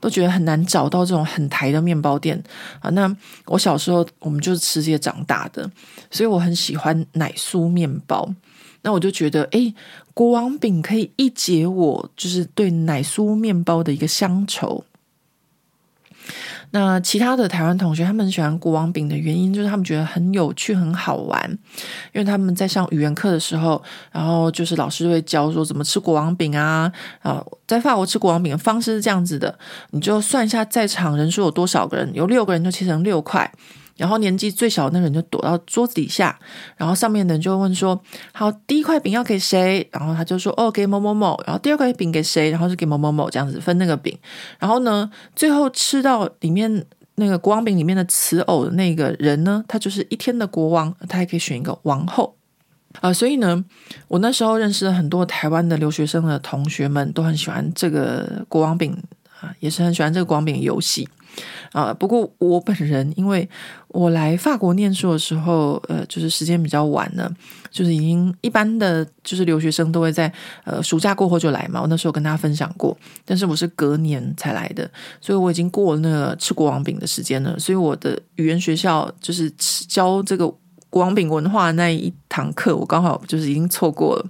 [0.00, 2.38] 都觉得很难找到这种很台的面包店
[2.80, 2.90] 啊。
[2.90, 3.10] 那
[3.46, 5.70] 我小时候我们就是吃这些长大的，
[6.10, 8.30] 所以我很喜欢奶酥面包。
[8.82, 9.74] 那我就觉得，诶，
[10.16, 14.82] 国王饼可以一解我就是对奶酥面包的一个乡愁。
[16.70, 21.50] 那其他的台湾同学，他们喜欢国王饼的原因，就是他们觉得很有趣、很好玩。
[22.14, 26.90] 因为他们在上语言课的时候，然后就是老师就会教说怎么吃国王饼啊。
[27.20, 29.58] 啊，在法国吃国王饼的方式是这样子的，
[29.90, 33.52] 你就算一下在场人数有多少个人，有六个人就切成六块。
[33.96, 36.38] 然后年纪最小的那个人就躲到桌子底下，
[36.76, 38.00] 然后上面的人就问说
[38.32, 42.50] ：“好，第一块饼要给谁？”然后他就说：“哦，给某某某。”然后第二块饼给谁？
[42.50, 44.16] 然后是给某某某这样子分那个饼。
[44.58, 52.36] 然后呢，最后吃到里面那个国王饼里面的瓷偶的那个人呢，他就是一天的国王，他还可以选一个王后
[53.02, 53.62] 啊、所以呢，
[54.08, 58.96] 我那时候认识了很多台湾的留学生的同学们，都很喜欢这个国王饼
[59.38, 61.06] 啊，也是很喜欢这个国王饼游戏。
[61.72, 63.48] 啊，不过我本人因为
[63.88, 67.30] 我来法国念书的时候，呃，就是时间比较晚了，
[67.70, 70.32] 就是已经一般的就是留学生都会在
[70.64, 71.80] 呃暑假过后就来嘛。
[71.80, 77.58] 我那时候跟大家分享过，但是我是隔年才来的，所以我已经过了那个吃国王饼的时间了。
[77.58, 79.50] 所以我的语言学校就是
[79.88, 80.46] 教这个
[80.88, 84.26] 国王饼文化那一堂课，我刚好就是已经错过了。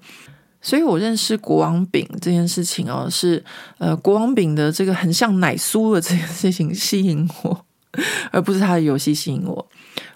[0.66, 3.42] 所以我认识国王饼这件事情哦，是
[3.79, 7.64] 呃国王饼的这个很像奶酥的这件事情吸引我，
[8.33, 9.64] 而不是它的游戏吸引我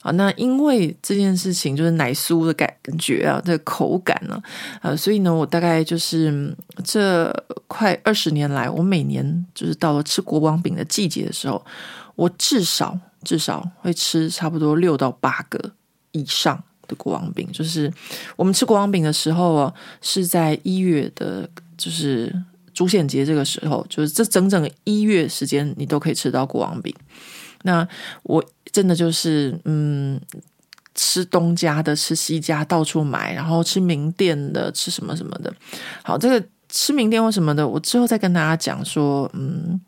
[0.02, 0.10] 啊。
[0.10, 4.42] 那因为这件事情就是奶酥的感觉啊，这个口感呢，
[4.82, 7.32] 呃，所以呢，我大概就是这
[7.68, 11.64] 快二十年来，我每年就是到了吃国王饼的季节的时候，
[12.16, 15.70] 我至少至少会吃差不多六到八个
[16.10, 16.64] 以上。
[16.90, 17.88] 的国王饼，就是
[18.34, 21.48] 我们吃国王饼的时候啊，是在一月的，
[21.78, 22.34] 就是
[22.74, 26.92] 主显节这个时候，就是这整整一月时间，你都可以吃到国王饼。
[27.62, 27.86] 那
[28.24, 30.20] 我真的就是，嗯，
[30.94, 35.54] 吃东家的，吃西家，到处买，然后吃名店的，吃什么什么的。
[36.02, 39.80] 好，这个吃名店或什么的，我之后再跟大家讲说，嗯。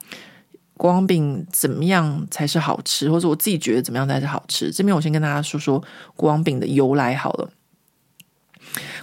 [0.83, 4.73] 国王饼怎么样才是好吃，或者我自己觉得怎么样才是好吃？
[4.73, 5.81] 这边我先跟大家说说
[6.17, 7.49] 国王饼的由来好了。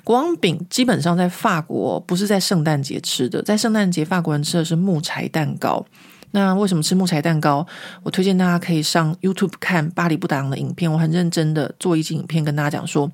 [0.04, 5.86] 国王饼基本上在法国不是在圣诞节吃的，在圣诞节法国人吃的是木柴蛋糕。
[6.32, 7.66] 那为什么吃木材蛋糕？
[8.04, 13.12] 我推荐大家可以上 YouTube 看巴黎布达昂的影片，我很认真的做一集影片跟大家讲说，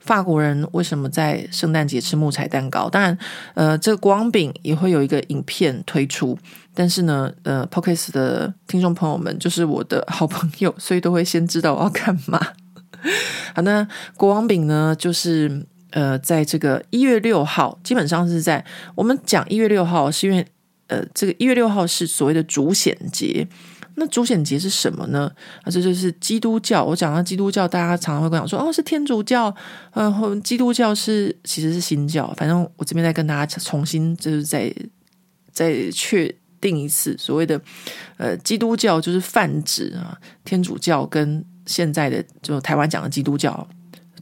[0.00, 2.88] 法国人为什么在圣诞节吃木材蛋糕。
[2.88, 3.18] 当然，
[3.52, 6.38] 呃，这个光饼也会有一个影片推出，
[6.72, 12.40] 但是呢，呃，Podcast 的听众朋友们就是我的好朋友， 所以都会先知道我要干嘛。
[13.54, 20.46] 好，那国王饼呢，就是呃，在这个一月六号，基本上是在我们讲一月六号，是因为。
[20.88, 23.46] 呃，这个一月六号是所谓的主显节。
[23.96, 25.30] 那主显节是什么呢？
[25.62, 26.84] 啊，这就是基督教。
[26.84, 29.54] 我讲到基督教，大家常常会跟我讲说，哦，是天主教。
[29.92, 32.32] 嗯、呃，基督教是其实是新教。
[32.36, 34.74] 反正我这边再跟大家重新就是再
[35.52, 37.60] 再确定一次，所谓的
[38.16, 43.68] 呃基督教就是泛指啊天主教跟现在的就台湾讲的基督教。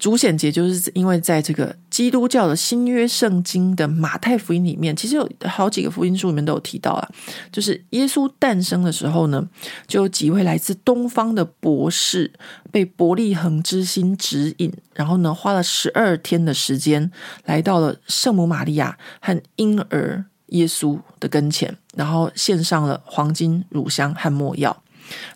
[0.02, 7.08] 主显节就是因为在这个基督教的新约圣经的马太福音里面，其实有好几个福音书里面都有提到啊，
[7.52, 9.48] 就是耶稣诞生的时候呢，
[9.86, 12.32] 就有几位来自东方的博士
[12.72, 17.08] 被伯利恒之星指引，然后呢，花了十二天的时间
[17.44, 24.82] 来到了圣母玛利亚和婴儿耶稣的跟前，然后献上了黄金、乳香和没药。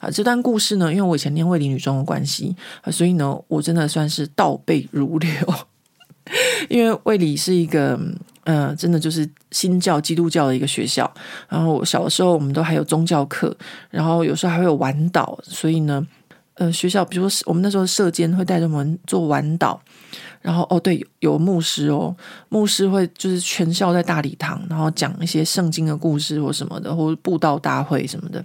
[0.01, 2.55] 啊，这段故事呢，因为我以前念卫理女中的关系，
[2.91, 5.31] 所以呢，我真的算是倒背如流。
[6.69, 7.97] 因为卫理是一个，
[8.45, 11.09] 呃，真的就是新教基督教的一个学校。
[11.49, 13.57] 然后小的时候，我们都还有宗教课，
[13.91, 16.05] 然后有时候还会有晚祷，所以呢，
[16.55, 19.79] 呃，学校比如说我们那时候社监会带着我们做晚祷。
[20.47, 22.15] 然后哦，对，有牧师哦，
[22.51, 28.45] 牧师会就是全校在大礼堂，然后讲一些圣经的故事或什么的，或者布道大会什么的。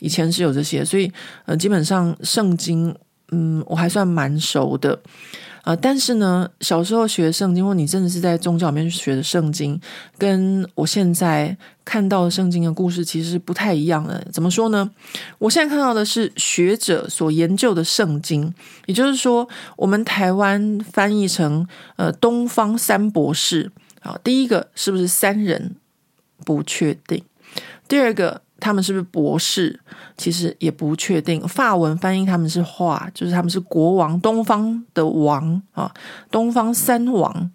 [0.00, 1.08] 以前是有这些，所以
[1.44, 2.92] 呃，基本上圣经，
[3.30, 4.98] 嗯，我还算蛮熟的。
[5.66, 9.80] 呃，但是呢，小时候学圣经，或你真的是在宗教里面学的圣经，
[10.16, 14.24] 跟我现在看到的圣经的故事其实不太一样的。
[14.32, 14.88] 怎么说呢？
[15.38, 18.54] 我现在看到的是学者所研究的圣经，
[18.86, 25.74] 也就是说，我们台湾翻译成呃东方三博士啊，第一个是不是三人？
[26.44, 27.24] 不确定。
[27.88, 28.45] 第二个。
[28.58, 29.78] 他们是不是博士？
[30.16, 31.46] 其实也不确定。
[31.46, 35.92] 法文翻译他们是话，就是他们是国王，东方的王啊，
[36.30, 37.50] 东方三王。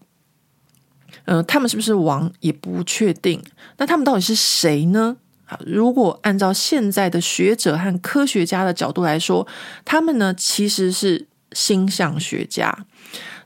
[1.26, 3.42] 嗯、他们是不是王也不确定。
[3.78, 5.18] 那他们到底是谁呢？
[5.46, 9.48] 啊，如果按照现在的学者和科学家的角度来说，
[9.84, 12.86] 他们呢其实是星象学家。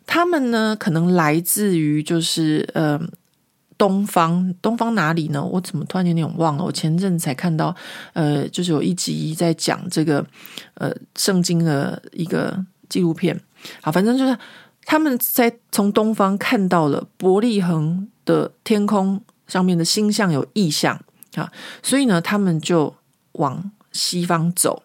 [0.05, 2.99] 他们呢可能来自于就是呃。
[3.77, 5.43] 东方，东方哪里呢？
[5.43, 6.63] 我怎么突然有点忘了？
[6.63, 7.75] 我前阵子才看到，
[8.13, 10.25] 呃，就是有一集在讲这个，
[10.75, 12.57] 呃，圣经的一个
[12.87, 13.37] 纪录片。
[13.81, 14.37] 好，反正就是
[14.85, 20.99] 他们在从东方看到了伯利恒的天空上面的星象有异象
[21.35, 21.51] 啊，
[21.83, 22.95] 所以呢，他们就
[23.33, 24.83] 往西方走。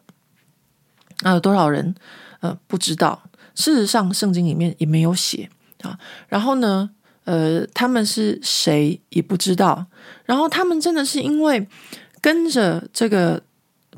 [1.20, 1.94] 那有多少人？
[2.40, 3.22] 呃，不知道。
[3.54, 5.48] 事实上，圣经里面也没有写
[5.82, 5.98] 啊。
[6.28, 6.90] 然后呢？
[7.24, 9.86] 呃，他们是谁也不知道。
[10.24, 11.66] 然后他们真的是因为
[12.20, 13.42] 跟着这个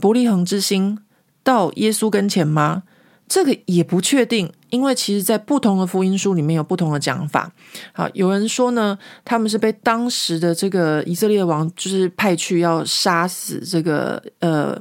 [0.01, 0.99] 伯利恒之星
[1.43, 2.83] 到耶稣跟前吗？
[3.29, 7.51] 这个也不确定，因为其实在不同的福音书里面有不同的讲法。
[7.93, 14.79] 好，有人说呢，他们是被当时的这个以色列王就是派去要杀死这个呃。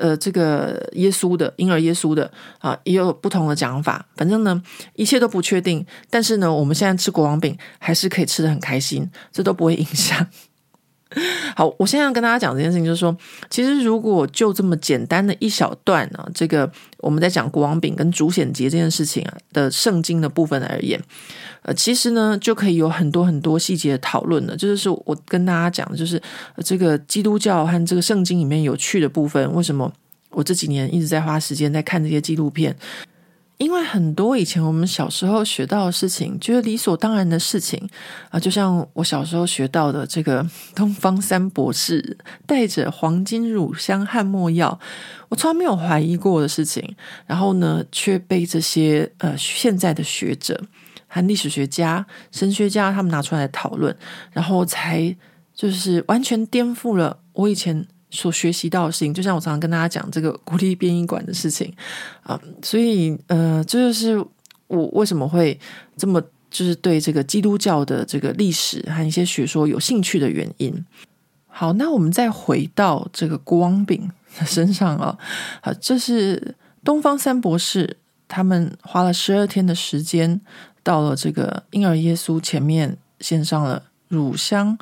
[0.00, 4.06] 呃，这个耶稣的婴儿耶稣的啊，也有不同的讲法。
[4.16, 4.62] 反正呢，
[4.94, 5.84] 一切都不确定。
[6.10, 10.26] 但是呢，我们现在吃国王饼还是可以吃的很开心，这都不会影响。
[11.56, 13.16] 好，我现在要跟大家讲这件事情，就是说，
[13.50, 21.00] 其实如果就这么简单的一小段啊，这个我们在讲国王饼跟主显节这件事情啊的圣经的部分而言，
[21.62, 24.56] 呃，其实呢就可以有很多很多细节的讨论了。
[24.56, 26.20] 就是我跟大家讲，就是
[26.64, 29.92] 这个基督教和这个圣经里面有趣的部分，为什么
[30.30, 32.74] 我这几年一直在花时间在看这些纪录片？
[33.62, 37.88] 因为很多以前我们小时候学到的事情，觉得理所当然的事情
[38.28, 40.44] 啊，就像我小时候学到的这个
[40.74, 44.78] 东方三博士带着黄金、乳香和没药，
[45.28, 50.60] 我从来没有怀疑过的事情，然后呢，却被这些呃现在的学者
[51.06, 53.96] 和历史学家、神学家他们拿出来讨论，
[54.32, 55.16] 然后才
[55.54, 57.86] 就是完全颠覆了我以前。
[58.14, 61.72] 所学习到的事情，就像我常常跟大家讲这个国立编译馆的事情
[62.22, 64.22] 啊，所以呃，这就是
[64.66, 65.58] 我为什么会
[65.96, 70.84] 这么就是对这个基督教的这个历史和一些学说有兴趣的原因。
[71.46, 75.18] 好，那我们再回到这个光饼的身上啊，
[75.62, 76.54] 啊，这是
[76.84, 77.96] 东方三博士，
[78.28, 80.38] 他们花了十二天的时间，
[80.82, 84.76] 到了这个婴儿耶稣前面，献上了乳香。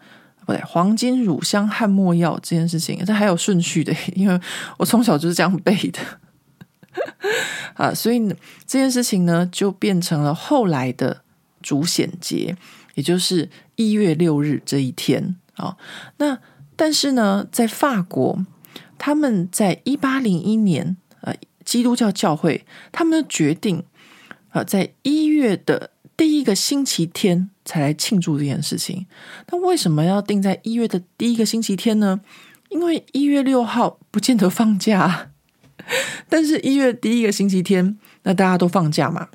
[0.58, 4.40] 黄金、乳香、汉没药这件事情，这还有顺序的，因为
[4.78, 6.00] 我从小就是这样背的
[7.74, 8.18] 啊，所以
[8.66, 11.22] 这件事情呢，就变成了后来的
[11.62, 12.56] 主显节，
[12.94, 15.76] 也就是一月六日这一天啊。
[16.16, 16.38] 那
[16.76, 18.44] 但是呢，在法国，
[18.98, 21.34] 他们在一八零一年，呃，
[21.64, 23.84] 基督教教会他们的决定
[24.50, 25.90] 啊，在一月的。
[26.16, 29.06] 第一个星期天才来庆祝这件事情，
[29.48, 32.20] 那为什么要定在一月的第一个星期天呢？
[32.68, 35.30] 因为一月六号不见得放假，
[36.28, 39.28] 但是一月第一个星期天，那大家都放假嘛，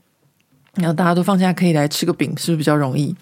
[0.74, 3.16] 然后大家都放假可以来吃个饼，是不是比较容易？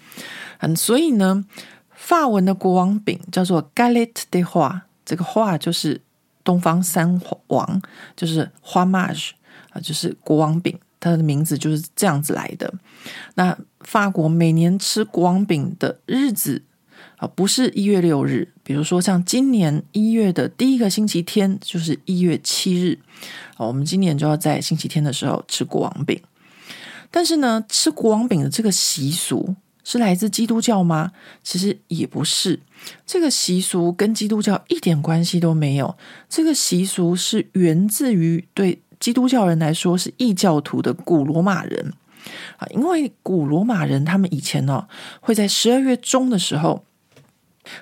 [0.58, 1.44] 嗯，所以呢，
[1.90, 6.00] 法文的国王饼叫做 Galette des Rois，这个“花”就是
[6.42, 7.80] 东方三王，
[8.16, 9.30] 就是花 mage
[9.70, 10.76] 啊，就是国王饼。
[11.04, 12.72] 它的名字就是这样子来的。
[13.34, 16.62] 那法国每年吃国王饼的日子
[17.18, 22.98] 啊，不是一月六日，比如说像今年一月的第一个星期天就是一月七日，
[23.58, 26.18] 我们今年就要在星期天的时候吃国王饼。
[27.10, 31.12] 但是呢，吃国王饼的这个习俗是来自基督教吗？
[31.42, 32.58] 其实也不是，
[33.04, 35.94] 这个习俗跟基督教一点关系都没有。
[36.30, 38.80] 这个习俗是源自于对。
[39.04, 41.92] 基督教人来说是异教徒的古罗马人
[42.56, 44.88] 啊，因为古罗马人他们以前呢、哦、
[45.20, 46.86] 会在十二月中的时候，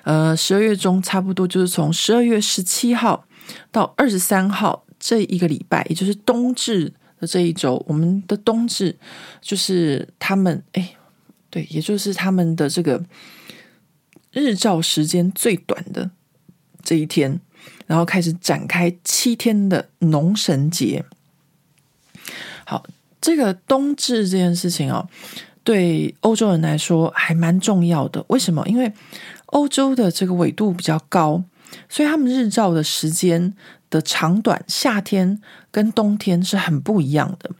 [0.03, 3.25] 呃，十二月中差不多就是从十二月十七号
[3.71, 8.93] 到二十三号这一个礼拜，也就是冬至的这一周，我们的冬至
[9.39, 10.97] 就是他们哎，
[11.49, 13.01] 对，也就是他们的这个
[14.33, 16.11] 日照时间最短的
[16.83, 17.39] 这一天。
[17.85, 21.03] 然后开始展开七天的农神节。
[22.65, 22.83] 好，
[23.19, 25.07] 这个冬至这件事情哦，
[25.63, 28.23] 对欧洲人来说还蛮重要的。
[28.29, 28.65] 为什么？
[28.67, 28.91] 因为
[29.47, 31.43] 欧洲的这个纬度比较高，
[31.89, 33.53] 所以他们日照的时间
[33.89, 37.51] 的长短，夏天跟冬天是很不一样的。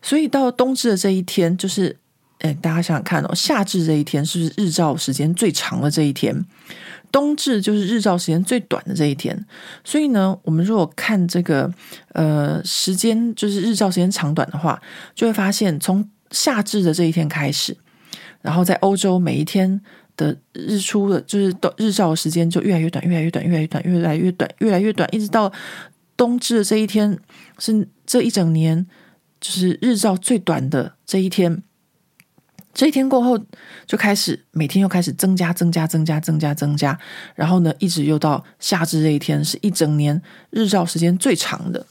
[0.00, 1.96] 所以到冬至的这一天，就是，
[2.38, 6.44] 哎，大家想想看哦，夏至这一天是不是日照时间最长的这一天？
[7.12, 9.46] 冬至就是日照时间最短的这一天，
[9.84, 11.72] 所以呢，我们如果看这个
[12.12, 14.80] 呃时间，就是日照时间长短的话，
[15.14, 17.76] 就会发现从夏至的这一天开始，
[18.42, 19.80] 然后在欧洲每一天
[20.16, 25.52] 的日出的，就是日照的时间就越来越短，越来越短，越来越短，越来越短，越来越短，一直到
[26.16, 27.18] 冬至的这一天，
[27.58, 28.86] 是这一整年
[29.40, 31.62] 就是日照最短的这一天。
[32.76, 33.38] 这一天过后，
[33.86, 36.96] 就开始每天又开始增加、增加、增加、增加、增加，
[37.34, 40.20] 然后呢，一直又到夏至这一天，是一整年
[40.50, 41.86] 日照时间最长的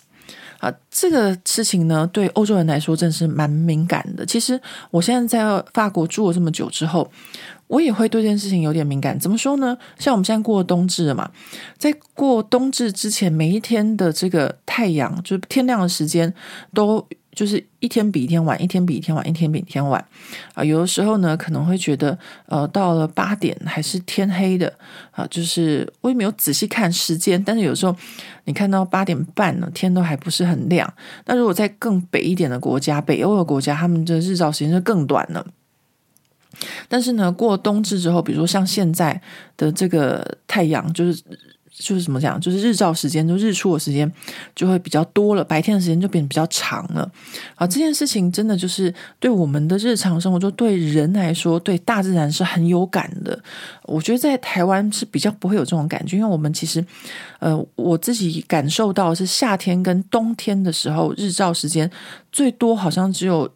[0.59, 0.71] 啊。
[0.91, 4.23] 这个事情呢，对欧洲人来说，真是蛮敏感的。
[4.23, 4.61] 其实
[4.91, 7.11] 我现在在法国住了这么久之后，
[7.65, 9.19] 我也会对这件事情有点敏感。
[9.19, 9.75] 怎么说呢？
[9.97, 11.31] 像我们现在过冬至了嘛，
[11.79, 16.31] 在过冬至之前，每一天的这个太阳，就是天亮的时间
[16.75, 17.03] 都。
[17.36, 20.03] 就是一天比一天晚，一天比一天晚，一天比一天晚
[20.53, 20.63] 啊！
[20.63, 24.73] 有的时候呢，可能会觉得，呃，到了八点还是天黑的
[25.11, 25.27] 啊。
[25.29, 27.95] 就是我也没有仔细看时间，但是有时候
[28.45, 30.91] 你看到八点半呢，天都还不是很亮。
[31.25, 35.45] 那如果在更北一点的国家，北欧的国家，他们的日照时间就更短了。
[36.88, 39.21] 但是呢，过冬至之后，比如说像现在
[39.57, 41.21] 的这个太阳，就是。
[41.78, 44.09] 就是怎么讲，就是日照时间，就日出的时间
[44.55, 47.11] 就会比较多了，白天的时间就变得比较长了。
[47.55, 53.38] 啊，这件事情真的就是对我们的日常生活，就对人来说，对大自然是很有感的。
[53.84, 56.84] 我觉得在台湾是比较不会有这种感觉，因为我们其实，
[57.39, 61.91] 呃，我自己感受到是夏天跟冬天的时候，日照时间
[62.32, 63.49] 最多好像只有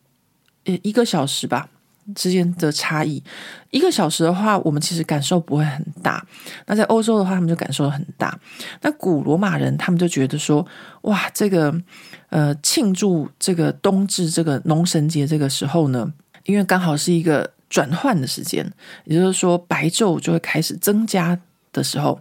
[0.65, 1.69] 呃一个小时吧。
[2.13, 3.23] 之间的差异，
[3.71, 6.25] 一个小时的话，我们其实感受不会很大。
[6.67, 8.39] 那在欧洲的话，他们就感受很大。
[8.81, 10.65] 那古罗马人他们就觉得说，
[11.01, 11.73] 哇，这个
[12.29, 16.11] 呃，庆祝这个冬至这个农神节这个时候呢，
[16.45, 18.71] 因为刚好是一个转换的时间，
[19.05, 21.39] 也就是说白昼就会开始增加
[21.71, 22.19] 的时候，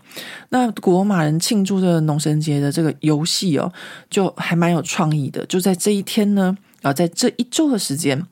[0.51, 3.73] 那古罗马人庆祝这个农神节的这个游戏哦，
[4.11, 5.45] 就还蛮有创意的。
[5.47, 6.57] 就在这一天呢。
[6.81, 8.25] 然后在这一周的时间，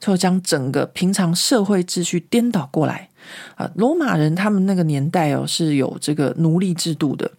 [0.00, 3.08] 就将整个平常社会秩序颠倒过来
[3.56, 3.70] 啊！
[3.74, 7.30] 罗马人他们那个年代哦，是有这个奴隶制度的，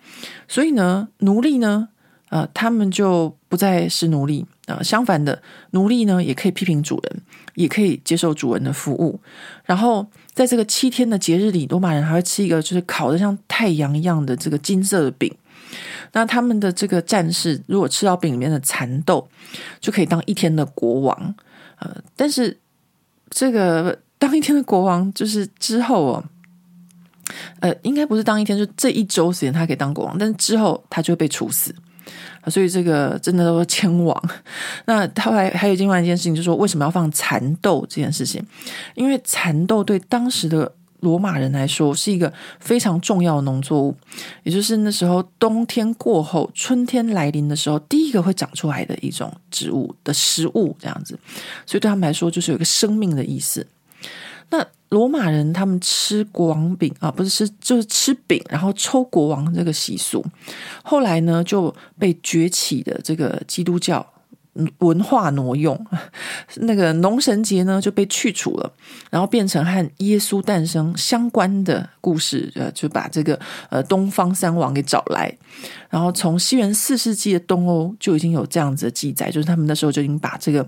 [0.47, 1.89] 所以呢，奴隶呢，
[2.30, 4.84] 啊，他们就不再是奴隶啊。
[4.84, 5.41] 相反的，
[5.72, 7.22] 奴隶呢也可以批评主人，
[7.55, 9.20] 也可以接受主人的服务。
[9.66, 15.36] 然后在这个七天的节日里，罗马人还会吃一个就是烤的像太阳一样的这个金色的饼。
[16.11, 19.28] 那他们的这个战士，如果吃到饼里面的蚕豆，
[19.80, 21.36] 就可以当一天的国王。
[21.80, 22.57] 呃，但是
[23.30, 26.24] 这个当一天的国王，就是之后哦，
[27.59, 31.74] 呃，应该不是当一天，就这一周时间他可以当国王，但是之后他就会被处死。
[32.47, 34.19] 所以这个真的都是迁王。
[34.86, 38.43] 那后来还有另外一件事情，就是说为什么要放蚕豆这件事情？
[38.95, 43.95] 因为蚕豆对当时的罗马人来说是一个非常重要的农作物，
[44.43, 51.19] 也就是那时候冬天过后，春天来临的时候，第一个会长出来的一种植物的食物，这样子。
[51.65, 53.67] 所以对他们来说，就是有一个生命的意思。
[54.49, 60.21] 那罗马人他们吃国王饼啊，不是吃就是吃饼，然后抽国王这个习俗，
[60.83, 64.05] 后来呢就被崛起的这个基督教
[64.79, 65.85] 文化挪用，
[66.57, 68.73] 那个农神节呢就被去除了，
[69.09, 73.39] 然后变成和耶稣诞生相关的故事，呃，就把这个
[73.69, 75.35] 呃东方三王给找来，
[75.89, 80.67] 然后从西元四世纪的东欧就已经有这样子的记载，就是他们那时候就已经把这个。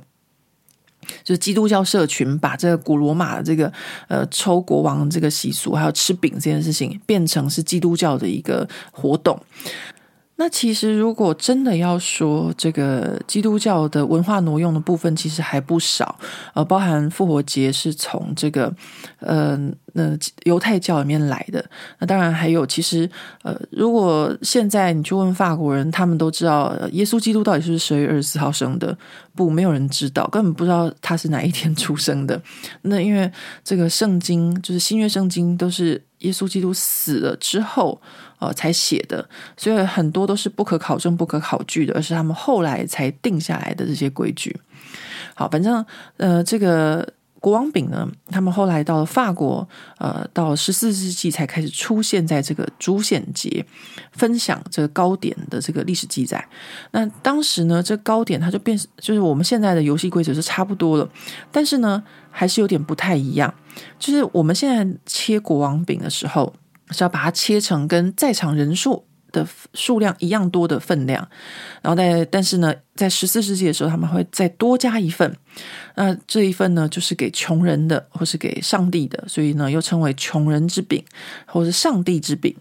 [1.22, 3.70] 就是基督教社群把这个古罗马的这个
[4.08, 9.38] 呃抽国王这个习俗，还有吃饼这件事情，变成是基督教的一个活动。
[10.36, 16.18] 那其实如果真的要说这个基督教的文化挪用的部分，其实还不少，
[16.54, 18.74] 呃，包含复活节是从这个
[19.20, 19.60] 呃。
[19.96, 21.64] 那犹太教里面来的，
[22.00, 23.08] 那当然还有，其实
[23.44, 28.98] 呃，如果现在你去问法国人，他们都知道耶稣基督到底是十月二十四号生的？
[29.36, 32.42] 不，没有人知道，根本不知道他是哪一天出生的。
[32.82, 33.32] 那因为
[33.64, 38.02] 这个圣经，就是新约圣经，都是耶稣基督死了之后
[38.48, 39.28] 呃才写的，
[39.58, 44.60] 所以很多都是不可考证、不可考据的，而是他们后来才定下来的这些规矩。
[45.36, 45.86] 好，反正
[46.18, 47.08] 呃，这个。
[47.44, 49.68] 国王饼呢，他们后来到了法国，
[49.98, 53.66] 呃，到十四世纪才开始出现在这个主显节
[54.14, 56.48] 分享这个糕点的这个历史记载。
[56.92, 61.10] 那当时呢，这糕点它就变，就是我们现在的游戏规则是差不多了，
[61.52, 63.54] 但是呢，还是有点不太一样。
[64.00, 66.54] 就是我们现在切国王饼的时候，
[66.94, 71.28] 是要把它切成跟在场人数的数量一样多的分量，
[71.82, 75.36] 然后在但是呢，在十四世纪的时候，他们会再多加一份，
[75.96, 81.04] 那这一份呢，就是给穷人的，或是给上帝的，所以呢，又称为穷人之饼，
[81.48, 82.56] 或是上帝之饼。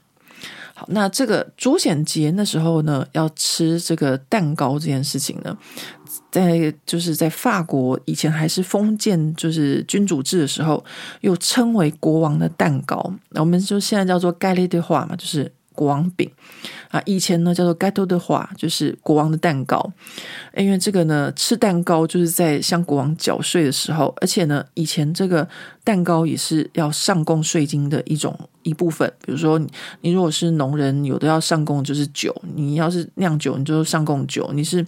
[0.89, 5.57] 那这个主显节那时候呢，要吃这个蛋糕这件事情呢，
[6.30, 10.85] 在就是在法国以前还是封建就是君主制的时候，
[11.20, 15.53] 又称为国王的蛋糕，那我们就现在叫做盖利的话嘛，就是。
[15.74, 16.30] 国王饼
[16.88, 19.92] 啊，以前呢叫做 gâteau de roi，就是国王的蛋糕。
[20.56, 25.48] 因为这个呢，吃蛋糕就是在向国王缴税的时候，而且呢，以前这个
[25.84, 29.10] 蛋糕也是要上供税金的一种一部分。
[29.24, 29.66] 比如说你，
[30.02, 34.86] 你如果是农人，有的要上供就是酒，你要是酿酒，你就上供酒；你是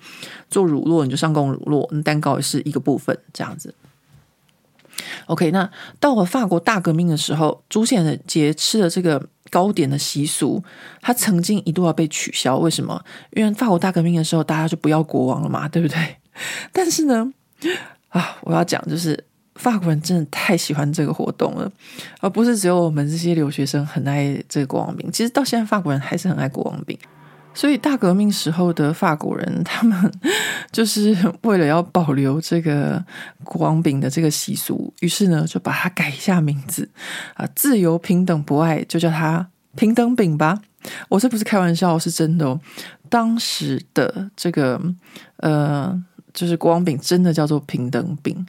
[0.51, 1.89] 做乳酪，你就上供乳酪。
[1.91, 3.75] 那蛋糕也是一个部分，这样子。
[5.27, 5.69] OK，那
[5.99, 9.21] 到了法国大革命的时候，朱显节吃的这个
[9.51, 10.63] 糕点的习俗，
[11.01, 12.59] 它曾经一度要被取消。
[12.59, 13.03] 为什么？
[13.33, 16.17] 因为法国大革命的时候，大家就不要国王了嘛， 对不对？
[16.73, 17.33] 但是呢，
[18.09, 19.25] 啊，我要讲就是
[19.55, 21.71] 法国人真的太喜欢这个活动了，
[22.21, 25.11] 而不是只有我们这些留学生很爱这个国王饼。
[25.13, 26.99] 其实到现在，法国人还是很爱国王饼。
[27.55, 30.13] 所以大革命时候的法国人，他们
[30.73, 33.03] 就是为了要保留这个
[33.45, 36.91] 国王饼的这个习俗，于是呢就把它改一下名字
[37.35, 40.61] 啊，自由、平等、博爱，就叫它平等饼吧。
[41.09, 42.61] 我这不是开玩笑，是真的哦。
[43.09, 44.81] 当时的这个
[45.37, 46.03] 呃，
[46.33, 48.47] 就是国王饼真的叫做平等饼。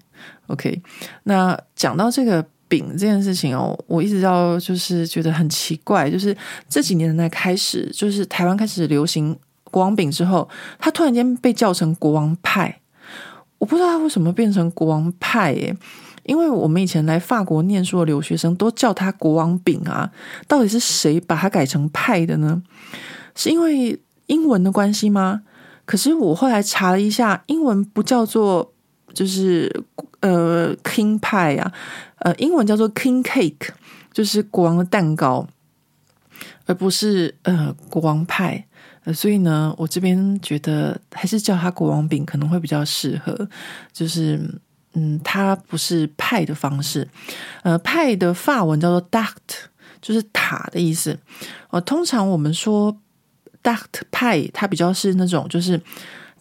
[0.47, 0.82] OK，
[1.24, 2.45] 那讲到这个。
[2.68, 6.36] 饼这件事情哦，我一直要就是觉得很奇怪，就是
[6.68, 9.38] 这几年来开始，就是台湾开始流行
[9.72, 10.47] 国王饼之后，
[10.80, 12.80] 它突然间被叫成国王派，
[13.57, 15.76] 我不知道它为什么变成国王派耶，
[16.24, 20.11] 因为我们以前来法国念书的留学生都叫它国王饼啊，
[20.47, 22.61] 到底是谁把它改成派的呢？
[23.36, 25.41] 是因为英文的关系吗？
[25.86, 28.74] 可是我后来查了一下，英文不叫做
[29.13, 29.84] 就是
[30.22, 31.72] 呃 King 派啊。
[32.26, 33.69] 呃，英文叫做 King Cake，
[34.11, 35.47] 就是国王的蛋糕，
[36.65, 38.65] 而不是呃国王派。
[39.03, 43.47] 呃，所以呢，我这边觉得还是叫它国王饼可能会比较适合。
[43.93, 44.41] 就是
[44.93, 47.07] 嗯，它不是派的方式。
[47.61, 49.67] 呃，派的法文叫做 duct，
[50.01, 51.15] 就是塔的意思。
[51.69, 52.99] 呃，通常我们说
[53.61, 55.80] duct 派，它比较是那种就是。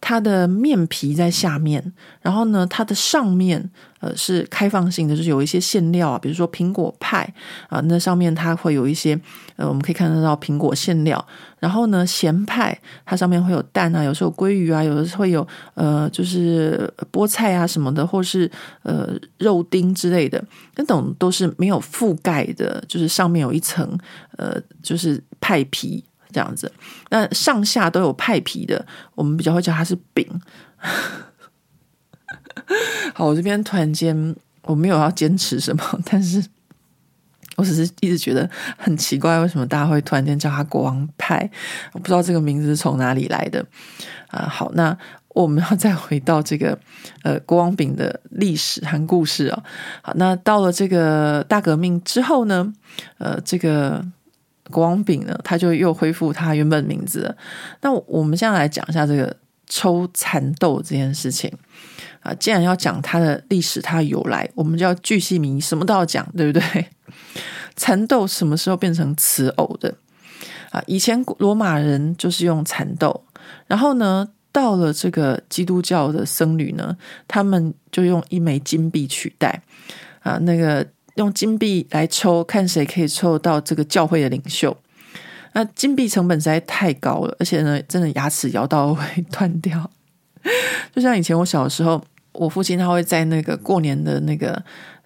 [0.07, 3.70] 它的面皮在下面，然后呢，它的上面
[4.05, 7.27] 呃是开放性的，就是有一些馅料啊，比如说苹果派
[7.69, 9.19] 啊，那上面它会有一些
[9.57, 11.25] 呃，我们可以看得到苹果馅料。
[11.59, 18.51] 然后呢，咸派它上面会有蛋啊，有时候鲑鱼啊，有的会有呃，就是菠菜啊什么的，或是
[18.83, 20.45] 呃肉丁之类的，
[20.77, 23.99] 那种都是没有覆盖的，就是上面有一层
[24.37, 26.05] 呃，就是派皮。
[26.33, 26.69] 这样子，
[27.11, 28.85] 那上下都有派皮的，
[29.15, 30.27] 我们比较会叫它是饼。
[33.14, 36.45] 好，我这边突然间我没有要坚持什么，但是
[37.57, 41.49] 我只是一直觉得很奇怪，为什么大家会突然间叫他国王派？
[41.93, 43.64] 我不知道这个名字是从哪里来的
[44.28, 44.97] 啊、好，那
[45.28, 46.78] 我们要再回到这个
[47.22, 49.62] 呃国王饼的历史和故事、哦。
[50.03, 52.72] 好，那到了这个大革命之后呢，
[53.18, 54.05] 呃，这个。
[54.70, 57.37] 国王饼呢，它就又恢复它原本名字。
[57.82, 61.53] 那我们现在来讲一下这个抽蚕豆这件事情
[62.25, 62.35] 啊。
[62.41, 66.87] 既然要讲它的历史，它的由来，我们就要巨细靡，什么都要讲，对不对？
[67.77, 69.95] 蚕豆什么时候变成瓷藕的
[70.70, 70.83] 啊？
[70.87, 73.25] 以前罗马人就是用蚕豆，
[73.68, 76.97] 然后呢，到了这个基督教的僧侣呢，
[77.29, 79.62] 他们就用一枚金币取代
[80.22, 80.85] 啊，那个。
[81.16, 84.77] 用金币来抽，看谁可以抽到这个教会的领袖。
[85.53, 89.89] 那金币成本实在太高了，而且呢，真的牙齿咬到会 断掉。
[90.93, 92.05] 就像以前我小时候，
[92.35, 94.62] 我父亲他会在那个过年的那个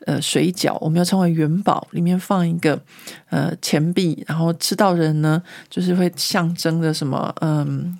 [0.06, 2.80] 呃水饺，我们要称为元宝，里面放一个
[3.30, 7.98] 呃钱币，然后吃到人呢，就是会象征着什么嗯。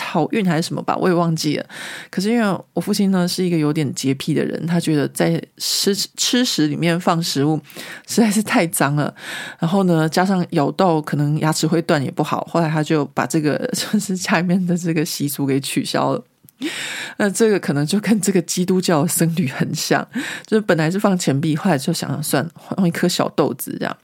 [0.00, 1.66] 好运还是什么吧，我也忘记了。
[2.10, 7.56] 可是因为我父亲呢是一个有点洁癖的人，他觉得在吃吃食里面放食物
[8.04, 9.14] 实在是太脏了。
[9.60, 12.44] 然后呢，加上咬到可能牙齿会断也不好。
[12.50, 16.24] 后来他就把这个 就是家里面的这个习俗给取消了。
[17.18, 20.06] 那这个可能就跟这个基督教的僧侣很像，
[20.46, 23.96] 就是本来是放钱币，后来就想想算放一颗小豆子这样。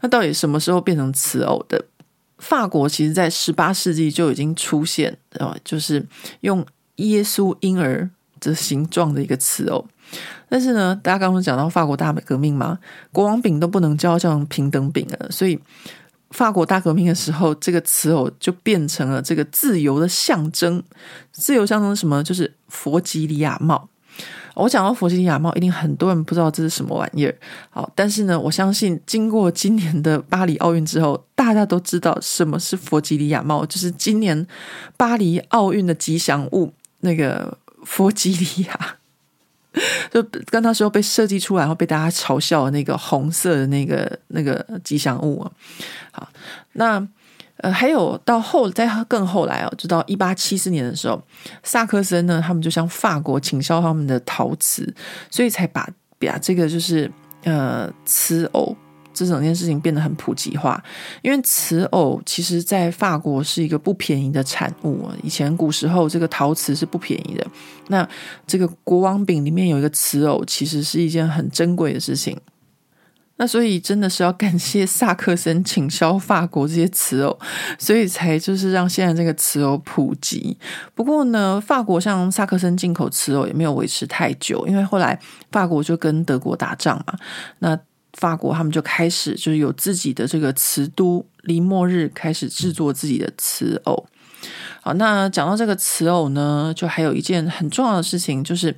[0.00, 1.84] 那到底什么时候变成瓷偶的？
[2.38, 6.04] 法国其实，在十八世纪就已经出现，呃，就是
[6.40, 6.66] 用
[6.96, 9.86] 耶稣婴儿的形状的一个瓷偶。
[10.48, 12.76] 但是呢，大家刚刚讲到法国大革命嘛，
[13.12, 15.56] 国王饼都不能叫这样平等饼了，所以
[16.32, 20.82] 法国大革命的时候，这个瓷藕就变成了这个自由的象征。
[21.30, 22.22] 自由象征什么？
[22.24, 23.88] 就是佛吉里亚帽。
[24.54, 27.34] 我讲到佛吉里亚帽，一定很多人不知道这是什么玩意儿。
[27.70, 34.46] 好，但是呢，我相信经过今年的巴黎奥运之后，大家都知道什么是佛吉里亚帽，就是今年
[34.98, 36.70] 巴黎奥运的吉祥物
[37.00, 38.96] 那个佛吉里亚，
[40.10, 45.46] 就跟他说被设计出来后被大家嘲笑的那个红色的那个那个吉祥物。
[46.10, 46.28] 好，
[46.72, 47.06] 那。
[47.58, 51.22] 呃，还有到后再更后来哦，直到一八七四年的时候，
[51.62, 54.92] 萨克森呢，他们就向法国倾销他们的陶瓷，
[55.30, 57.08] 所以才把把这个就是
[57.44, 58.76] 呃瓷偶
[59.12, 60.82] 这整件事情变得很普及化。
[61.22, 67.46] 因为瓷偶其实在法国是一个不便宜的产物，以前古时候这个陶瓷是不便宜的。
[67.88, 68.08] 那
[68.46, 72.38] 这个国王饼里面有一个瓷偶，其实是一件很珍贵的事情。
[73.36, 77.36] 那所以真的是要感谢萨克森倾销法国这些瓷偶，
[77.76, 80.56] 所以才就是让现在这个瓷偶普及。
[80.94, 85.18] 不过呢，法国向萨克森进口瓷偶也没有维持太久，因为后来
[85.50, 87.14] 法国就跟德国打仗嘛。
[87.58, 87.76] 那
[88.12, 94.06] 法国他们就开始就是有自己的这个瓷都黎末日，开始制作自己的瓷偶。
[94.80, 98.74] 好，那讲到这个瓷偶呢，就还有一件很重要的事情，就是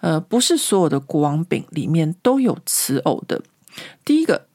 [0.00, 3.42] 呃，不是所有的国王饼里面都有瓷偶的。
[4.04, 4.46] 第一个，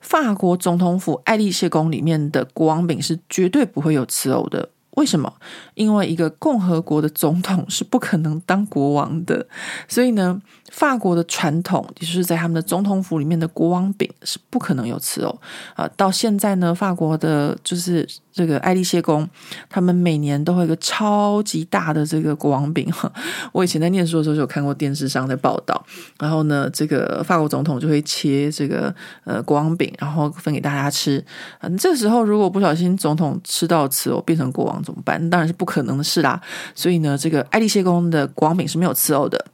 [0.00, 4.70] 法国总统府爱丽舍宫里面的国王饼是绝对不会有瓷偶的。
[4.96, 5.32] 为什么？
[5.74, 9.46] 因为一个共和国的总统是不可能当国王的，
[9.88, 10.40] 所以呢，
[10.70, 15.36] 法国的传统就是在他们的总统府里面的国王饼是不可能有吃哦
[15.74, 15.88] 啊。
[15.96, 19.28] 到现在呢，法国的就是这个爱丽谢宫，
[19.70, 22.92] 他们每年都会有一个超级大的这个国王饼。
[23.52, 25.86] 我以前在念书的时候就有看过电视上在报道，
[26.18, 31.24] 然后呢，这个法国总统就会切这个呃国王饼，然后分给大家吃。
[31.60, 35.30] 嗯，这时候如果不小心总统吃到瓷藕变成国王，怎么办？
[35.30, 36.42] 当然是不可能的事啦。
[36.74, 39.46] 所以呢，这个爱丽谢宫的国王饼是没有瓷藕的。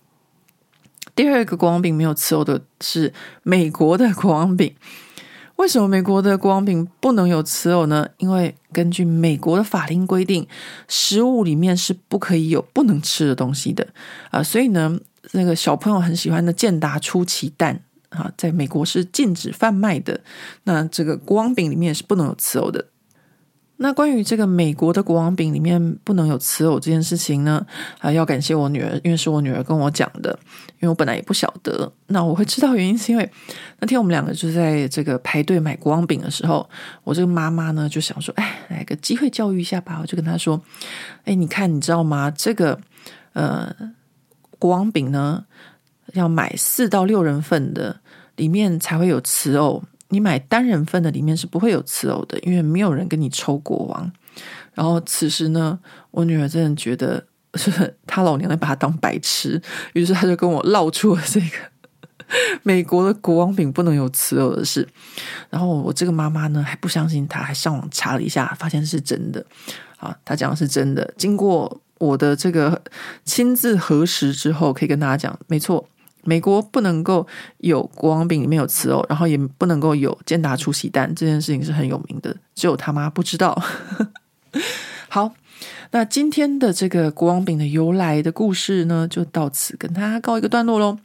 [1.15, 3.13] 第二个国王饼没有瓷藕的是
[3.43, 4.75] 美国的国王饼。
[5.61, 8.09] 为什么美国的国王饼不能有雌藕呢？
[8.17, 10.49] 因为根据美国的法令规定，
[10.89, 13.87] 食物里面是不可以有不能吃的东西的
[14.31, 14.43] 啊。
[14.43, 14.99] 所以呢，
[15.33, 20.19] 那个小朋友很喜欢的健达出奇蛋啊，在美国是禁止贩卖的。
[20.65, 22.87] 那这个国王饼里面是不能有雌藕的。
[23.83, 27.67] 那关于这个美国的国王饼里面不能有瓷藕这件事情呢，
[27.99, 30.39] 啊，要感谢我女儿，因为是我女儿跟我讲的，
[30.81, 31.91] 因为我本来也不晓得。
[32.09, 33.31] 那我会知道原因是因为
[33.79, 36.69] 那天我们两个就在这个排队买国王饼的时候，
[37.05, 40.61] 我这个妈妈呢就想说，哎，来个机会教育一下吧，我就跟她说，
[41.25, 42.31] 哎，你看，你知道吗？
[42.31, 42.79] 这个
[43.33, 43.75] 呃
[44.59, 45.43] 国王饼呢，
[46.13, 47.99] 要买四到六人份的，
[48.37, 49.83] 里面才会有瓷藕。
[50.11, 54.13] 你买单人份的里面是不会有瓷藕的，因为没有人跟你抽国王。
[54.75, 55.79] 然后此时呢，
[56.11, 59.61] 我女儿真的觉得是她老娘在把她当白痴，
[59.95, 61.47] 于是她就跟我唠出了这个
[62.63, 64.87] 美国的国王饼不能有瓷藕的事。
[65.51, 69.45] 然后我这个妈妈呢还不相信她，还上网查了一下，发现是真的。
[69.99, 71.13] 啊，她讲的是真的。
[71.17, 72.81] 经过我的这个
[73.25, 75.87] 亲自核实之后，可以跟大家讲，没错。
[76.23, 77.27] 美国不能够
[77.59, 83.61] 有国王饼里面有瓷藕，然后也不能够有健达出席蛋，这件事情是很有名的，只有他妈不知道。
[85.09, 85.33] 好，
[85.91, 90.97] 那今天的这个国王饼的由来的故事呢，就到此跟大家告一个段落喽。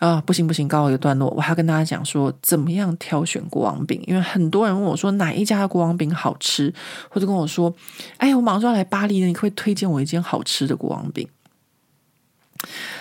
[0.00, 6.74] 啊，不行不行，告一个段落，我还要跟大家讲说怎么样挑选国王饼，因为很多人问我说哪一家的国王饼好吃，
[7.08, 7.72] 或者跟我说，
[8.16, 11.28] 哎，我马上就要来巴黎了，你可可以推荐我一间好吃的国王饼？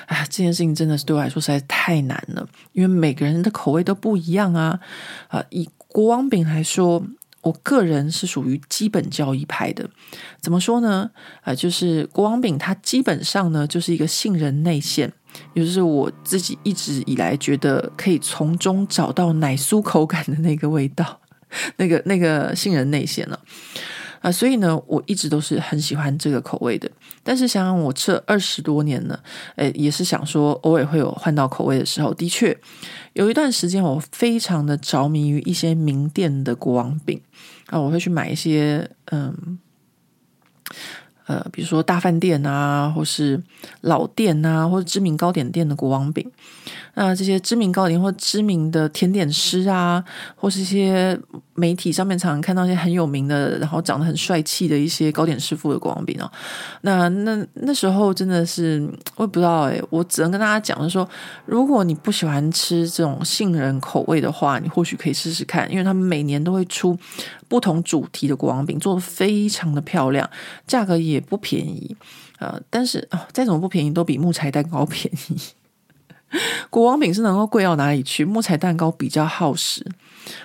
[0.08, 4.80] 啊，这件事情真的是对我来说实在太难了，因为每个人的口味都不一样啊。
[5.28, 7.04] 啊，以国王饼来说，
[7.42, 9.90] 我个人是属于基本教义派的。
[10.42, 11.10] 怎么说呢？
[11.42, 15.12] 啊，就是国王饼它基本上呢就是一个杏仁内馅，
[15.54, 21.20] 也就是我自己一直以来觉得可以从中找到奶酥口感的那个味道，
[21.78, 23.36] 那个那个杏仁内馅了。
[23.36, 23.42] 啊，
[24.24, 26.90] 啊所以呢，我一直都是很喜欢这个口味的。
[27.24, 29.22] 但是想想我吃了二十多年了，
[29.58, 32.14] 诶，也是想说，偶尔会有换到口味的时候。
[32.14, 32.58] 的确，
[33.12, 37.22] 有一段时间我非常的着迷于一些名店的国王饼
[37.68, 39.60] 啊，我会去买一些，嗯。
[41.26, 43.42] 呃，比如说大饭店啊，或是
[43.82, 46.30] 老店啊，或者知名糕点店的国王饼，
[46.96, 50.04] 那这些知名糕点或知名的甜点师啊，
[50.36, 51.18] 或是一些
[51.56, 56.30] 媒体上面常常看到一些很有名的，然后长得很帅气的一些糕点师傅的国王饼哦。
[56.82, 61.08] 那那那时候真的是我也不知道诶，我只能跟大家讲，就是说，
[61.46, 66.98] 如果你不喜欢吃这种杏仁口味的话，你或许可以试试看，因为他们每年都会出
[67.54, 70.28] 不同主题的国王饼，做得非常的漂亮，
[70.66, 71.96] 价格也不便宜，
[72.40, 75.38] 呃，但是哦，再怎么不便宜，都比木材蛋糕便宜。
[76.72, 78.26] 国王饼是能够贵到哪里去？
[78.26, 79.86] 木材蛋糕比较耗时。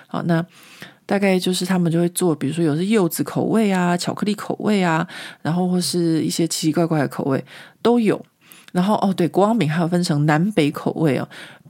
[0.05, 0.45] 好，那
[1.07, 5.07] 大概就是他们就会做，比如说有是柚子口味啊，巧克力口味啊，
[5.41, 7.43] 然后或是一些奇奇怪怪的口味
[7.81, 8.23] 都有。
[8.71, 11.27] 然后哦，对，国王饼还有分成南北口味哦，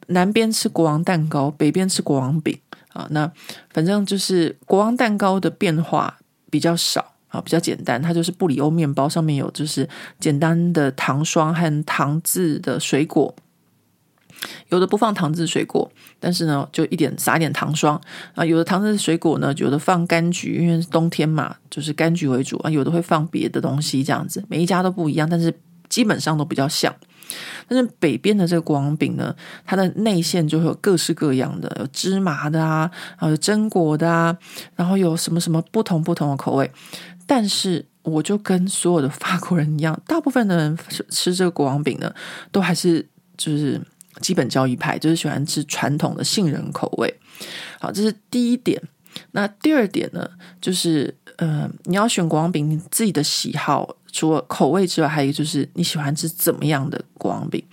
[0.07, 2.59] 南边吃国王蛋糕，北边吃国王饼
[2.93, 3.07] 啊。
[3.11, 3.31] 那
[3.71, 6.19] 反正就是国王蛋糕的变化
[6.49, 7.13] 比较少。
[7.29, 9.87] 啊，比较简单，它就是布里欧面包，上面有就是
[10.19, 13.35] 简单的糖霜和糖渍的水果，
[14.69, 18.01] 有的不放糖渍水果，但是呢，就一点撒一点糖霜
[18.33, 18.43] 啊。
[18.43, 22.69] 有的糖渍水果呢，有的放柑橘，因为冬天嘛，就是柑橘为主啊。
[22.71, 25.53] 有的会放别的东西，这样子，每一家都不一样，但是
[25.87, 26.91] 基本上都比较像。
[27.67, 34.37] 但是北边的这个国王饼呢，它的内馅就会有各式各样的，有芝麻的啊，然后有榛果的啊，
[34.75, 36.69] 然后有什么什么不同不同的口味。
[37.25, 40.77] 但是我就跟所有的法国人一样，大部分的人
[41.09, 42.11] 吃这个国王饼呢，
[42.51, 43.07] 都还是
[43.37, 43.79] 就是
[44.19, 47.19] 基本教义派，就是喜欢吃传统的杏仁口味。
[47.79, 48.81] 好，这是第一点。
[49.31, 50.27] 那第二点呢，
[50.61, 57.63] 就是呃，你要选国王饼，你自己的喜好除了口味之外，还有一个就是你喜欢吃怎么样的国王饼？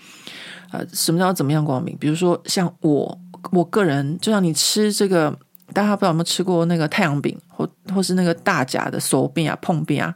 [0.73, 1.97] 呃，什么叫怎么样国王饼？
[2.01, 3.19] 比如说像我，
[3.53, 5.39] 我个人，就像你吃这个。
[5.73, 10.15] 大家不知道有没有吃过那个太阳饼，或或是那个大甲的手饼啊、碰饼啊，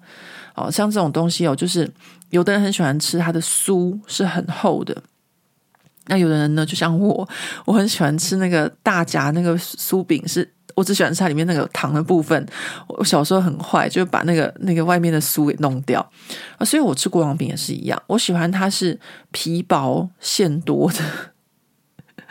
[0.54, 1.90] 哦，像这种东西哦，就是
[2.30, 4.96] 有的人很喜欢吃它的酥是很厚的，
[6.06, 7.28] 那有的人呢，就像我，
[7.66, 10.48] 我很喜欢吃那个大夹那个酥饼，是
[10.80, 12.44] 我只喜欢吃它里面那个糖的部分。
[12.88, 16.00] 我小时候很坏，就把那个那个外面的酥给弄掉
[16.56, 18.98] 啊，所以我吃国王饼也是一样，我喜欢它是
[19.30, 20.98] 皮薄馅多的。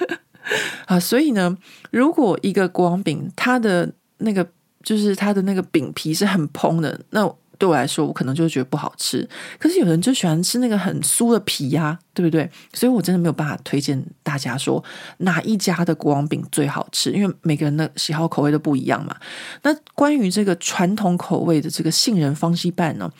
[0.87, 1.55] 啊，所以呢，
[1.91, 4.47] 如果一个国王饼，它的那个
[4.81, 9.27] 就是它的那个饼皮是很蓬的，那对我来说，我可能就觉得不好吃。
[9.59, 12.49] 可是有人就喜欢吃那个很酥的皮呀，对不对？
[12.73, 14.83] 所以我真的没有办法推荐大家说
[15.17, 19.15] 哪一家的国王饼最好吃，因为每个人的喜好口味都不一样嘛。
[19.63, 23.11] 那关于这个传统口味的这个杏仁方西拌呢，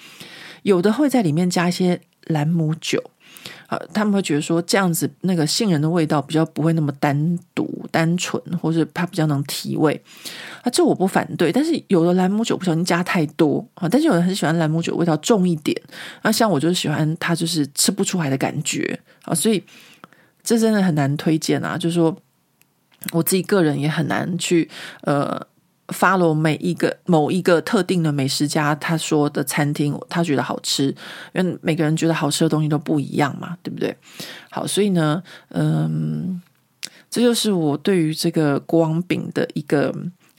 [0.63, 3.11] 有的会在里面加一些兰姆酒。
[3.67, 10.01] 呃，他们会觉得说这样子那个杏仁的味道比较不会那么单独、单纯，或者它比较能提味。
[10.63, 15.79] 啊，这我不反对，但是有的兰姆酒不小心加太多啊，但是有人很喜欢兰姆酒味道重一点。
[16.23, 19.63] 那像我就是喜欢它就是吃不出来的感觉啊，所以
[20.43, 21.77] 这真的很难推荐啊。
[21.77, 22.15] 就是说
[23.11, 24.69] 我自己个人也很难去
[25.01, 25.45] 呃。
[25.91, 30.93] Follow 每一个某一个特定的美食家，他说的餐厅，他觉得好吃，
[31.33, 33.95] 因为每个人觉得好吃的东西都不一样嘛，对不对？
[34.49, 36.41] 好，所以呢，嗯，
[37.09, 39.93] 这就是我对于这个国王饼的一个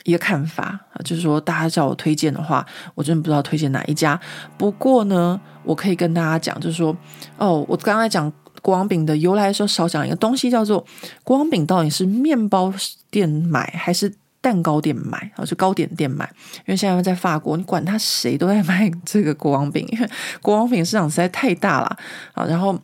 [0.04, 4.18] 一个看法啊，就是说大家叫我推荐的话，我真的不知道推荐哪一家。
[4.56, 6.96] 不过呢，我可以跟大家讲，就是说，
[7.36, 8.32] 哦，我刚才讲
[8.62, 10.84] 国王饼的由来的时候，少讲一个东西，叫做
[11.24, 12.72] 国王饼到底是面包
[13.10, 14.12] 店买还是？
[14.42, 16.24] 蛋糕店买，或是糕点店买，
[16.58, 20.08] 因为现在在法国，你管他谁都在卖这个国王饼，因为
[20.40, 21.98] 国王饼市场实在太大了
[22.32, 22.46] 啊。
[22.46, 22.78] 然后，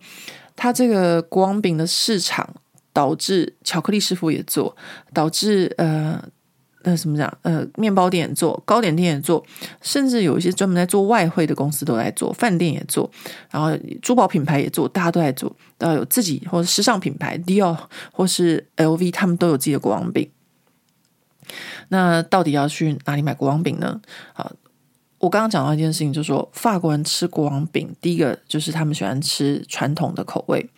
[0.55, 2.47] 他这个国王饼的市场
[2.93, 4.77] 导致巧克力师傅也做，
[5.15, 6.23] 导致呃
[6.83, 9.43] 呃什么讲呃面包店也做，糕点店也做，
[9.81, 13.11] 甚至有一些专门在做外汇的公司都在做，饭店也做，
[13.51, 13.71] 然后
[14.03, 17.77] 珠宝品牌也做，大家都在做，都要有自己或者时尚品牌 Dior
[18.13, 20.31] 或是 LV，他们都有自己的国王饼。
[21.89, 24.01] 那到底要去哪里买国王饼呢？
[24.35, 24.51] 啊，
[25.19, 30.69] 我刚刚讲到一件事情，就是说法国人吃国王饼，第一个就是他们喜欢吃传统的口味。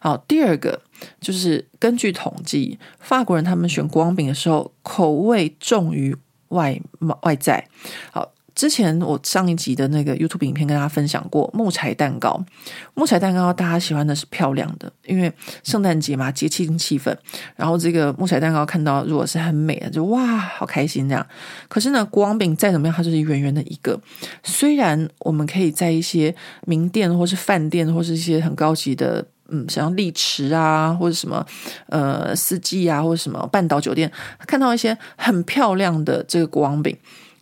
[0.00, 0.80] 好，第二个
[1.20, 6.16] 就是根据统计，法国人他们选国王饼的时候，口味重于
[6.48, 6.80] 外
[7.22, 7.68] 外在。
[8.10, 8.32] 好。
[8.58, 12.44] 之前我上一集的那个 YouTube 影片跟大家分享过木材蛋糕，
[12.92, 15.32] 木材蛋糕大家喜欢的是漂亮的，因为
[15.62, 17.16] 圣诞节嘛，节庆气氛。
[17.54, 21.24] 然后这个木材蛋糕看到如果是很美的，就哇，好开心这样。
[21.68, 23.96] 可是呢，国王饼再怎么样，它就是圆圆的一个。
[24.42, 26.34] 虽然我们可以在一些
[26.66, 31.46] 名店或是饭店或是一些很高级的，嗯，像丽池啊，或者什么
[31.86, 34.10] 呃四季啊，或者什么半岛酒店，
[34.48, 36.96] 看到一些很漂亮的这个国王饼。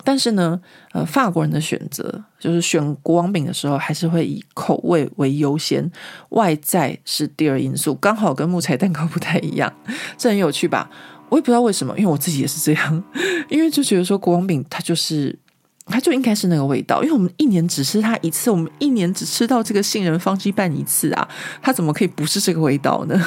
[0.07, 0.61] 但是呢，
[0.93, 5.91] 呃，法国人的选择就是选国王饼的时候，还是会以口味为优先，
[6.29, 7.93] 外在是第二因素。
[7.97, 9.73] 刚好跟木材蛋糕不太一样，
[10.17, 10.89] 这很有趣吧？
[11.29, 13.05] 我也不知道为什么，因为我自己也是这样，
[13.49, 15.37] 因为就觉得说国王饼它就是，
[15.87, 21.29] 它就应该是那个味道，因为我们一年只吃它一次，我们一年只吃到这个杏仁方剂拌一次啊，
[21.61, 23.21] 它怎么可以不是这个味道呢？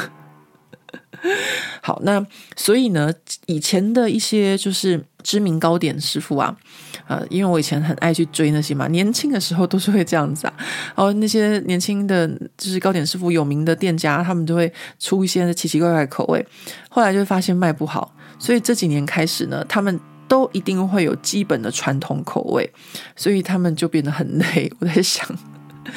[1.82, 3.12] 好，那所以呢，
[3.46, 6.56] 以前的一些就是知名糕点师傅啊，
[7.08, 10.54] 呃，因为我以前很爱去追那些嘛，年轻的时候都是会这样子啊。
[10.96, 16.46] 然后那些年轻的就是糕点师傅有名的店家，他们都会出一些奇奇怪怪的口味。
[16.90, 22.72] 后来就发现卖不好，所以这几年开始呢，他们都一定会有基本的传统口味，
[23.16, 24.72] 所以他们就变得很累。
[24.80, 25.28] 我在想。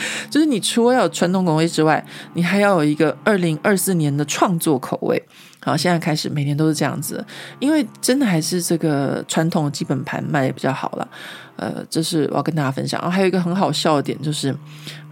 [0.31, 5.23] 就是你除了有传统口味之外，你还要有一个二零二四年的创作口味。
[5.65, 7.25] 好，现在开始每年都是这样子，
[7.61, 11.09] 因为真的还是这个传统的基本盘卖的比较好了。
[11.55, 13.01] 呃，这是我要跟大家分享。
[13.01, 14.53] 然后还有一个很好笑的点，就是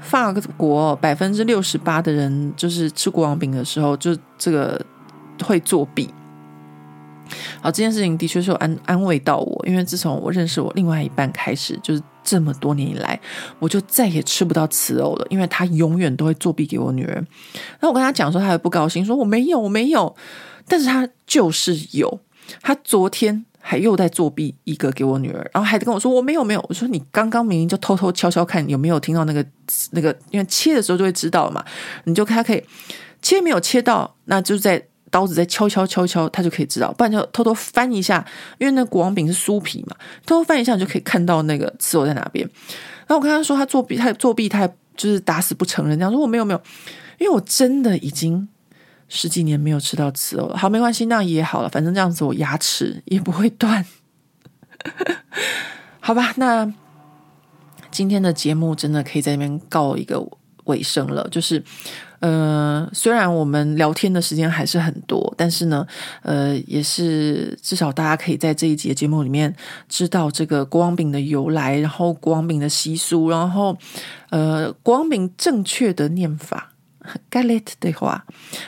[0.01, 4.85] 法国百分之六十八的人就是吃国王饼的时候，就这个
[5.45, 6.09] 会作弊。
[7.61, 12.03] 好，这件事情的确是有安安慰到我，因为自从我认识我另外一半开始，就是。
[12.23, 13.19] 这么多年以来，
[13.59, 17.27] 我就再也吃不到瓷藕了，因为他永远都会作弊给我女儿。
[17.81, 20.15] 那我跟他讲说，他还不高兴，说我没有，我没有。
[20.69, 22.21] 但是他就是有，
[22.61, 26.65] 他昨天还又在作弊一个给我女儿，然后还跟我说我没有没有。
[26.69, 29.45] 我说你刚刚明明就偷偷悄悄看有没有听到那个
[29.93, 31.65] 那个，因为切的时候就会知道嘛，
[32.05, 32.63] 你就看他可以
[33.23, 34.90] 切没有切到，那就在。
[35.11, 38.25] 刀子在敲敲敲敲，他就可以知道，不然就偷偷翻一下，
[38.59, 42.49] 因为那国王饼是酥皮嘛，偷偷翻一下你就可以看到那个瓷藕在哪边。
[43.07, 46.63] 然后我跟他说他作弊，他作弊，他就是打死不承认，这样说我没有没有，
[47.19, 48.49] 因为我真的已经
[49.09, 50.57] 十几年没有吃到瓷藕了。
[50.57, 53.85] 好，没关系，那也好了，反正这样子我牙齿也不会断。
[55.99, 56.73] 好吧，那
[57.91, 60.25] 今天的节目真的可以在那边告一个
[60.67, 61.63] 尾声了，就是。
[62.21, 65.87] 呃，虽然我们聊天的时间还是很多，但是呢，
[66.23, 69.55] 呃，也是至少大家可以在这一集的节目里面
[69.89, 73.77] 知道这个国王饼的由来，然后国王饼的习俗，然后
[74.31, 76.73] 呃，国王饼正确的念法
[77.31, 78.25] g a l e t 的话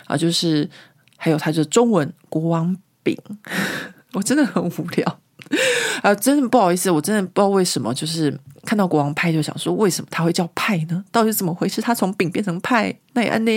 [0.07, 0.68] 啊，就是
[1.16, 3.16] 还有它的中文国王饼，
[4.14, 5.18] 我真的很无聊。
[6.03, 11.04] 啊，真的不好意思，我真的不知道为什么，就是看到国王派就想说，为什么他会叫派呢？
[11.10, 11.80] 到底是怎么回事？
[11.80, 13.52] 他从饼变成派，那也安呢？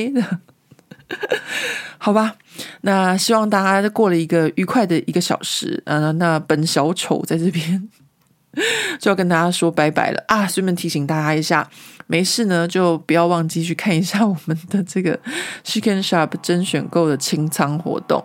[1.98, 2.36] 好吧，
[2.82, 5.82] 那希望大家过了一个愉快的一个小时。
[5.86, 7.88] 啊，那本小丑在这边
[9.00, 10.48] 就要跟大家说拜拜了啊！
[10.48, 11.68] 顺便提醒大家一下，
[12.08, 15.20] 没事呢就不要忘记去看一下我们的这个
[15.64, 18.24] Chic and Shop 甄选购的清仓活动。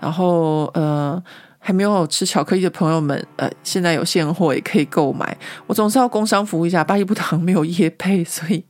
[0.00, 1.22] 然后呃，
[1.64, 5.34] 还没有吃巧克力的朋友们，呃，现在有现货也可以购买。
[5.68, 8.64] 我总是要工商服务一下，巴黎布糖没有叶配，所以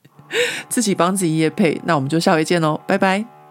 [0.69, 1.81] 自己帮自己叶配。
[1.85, 3.42] 那我们就下回见喽，拜拜。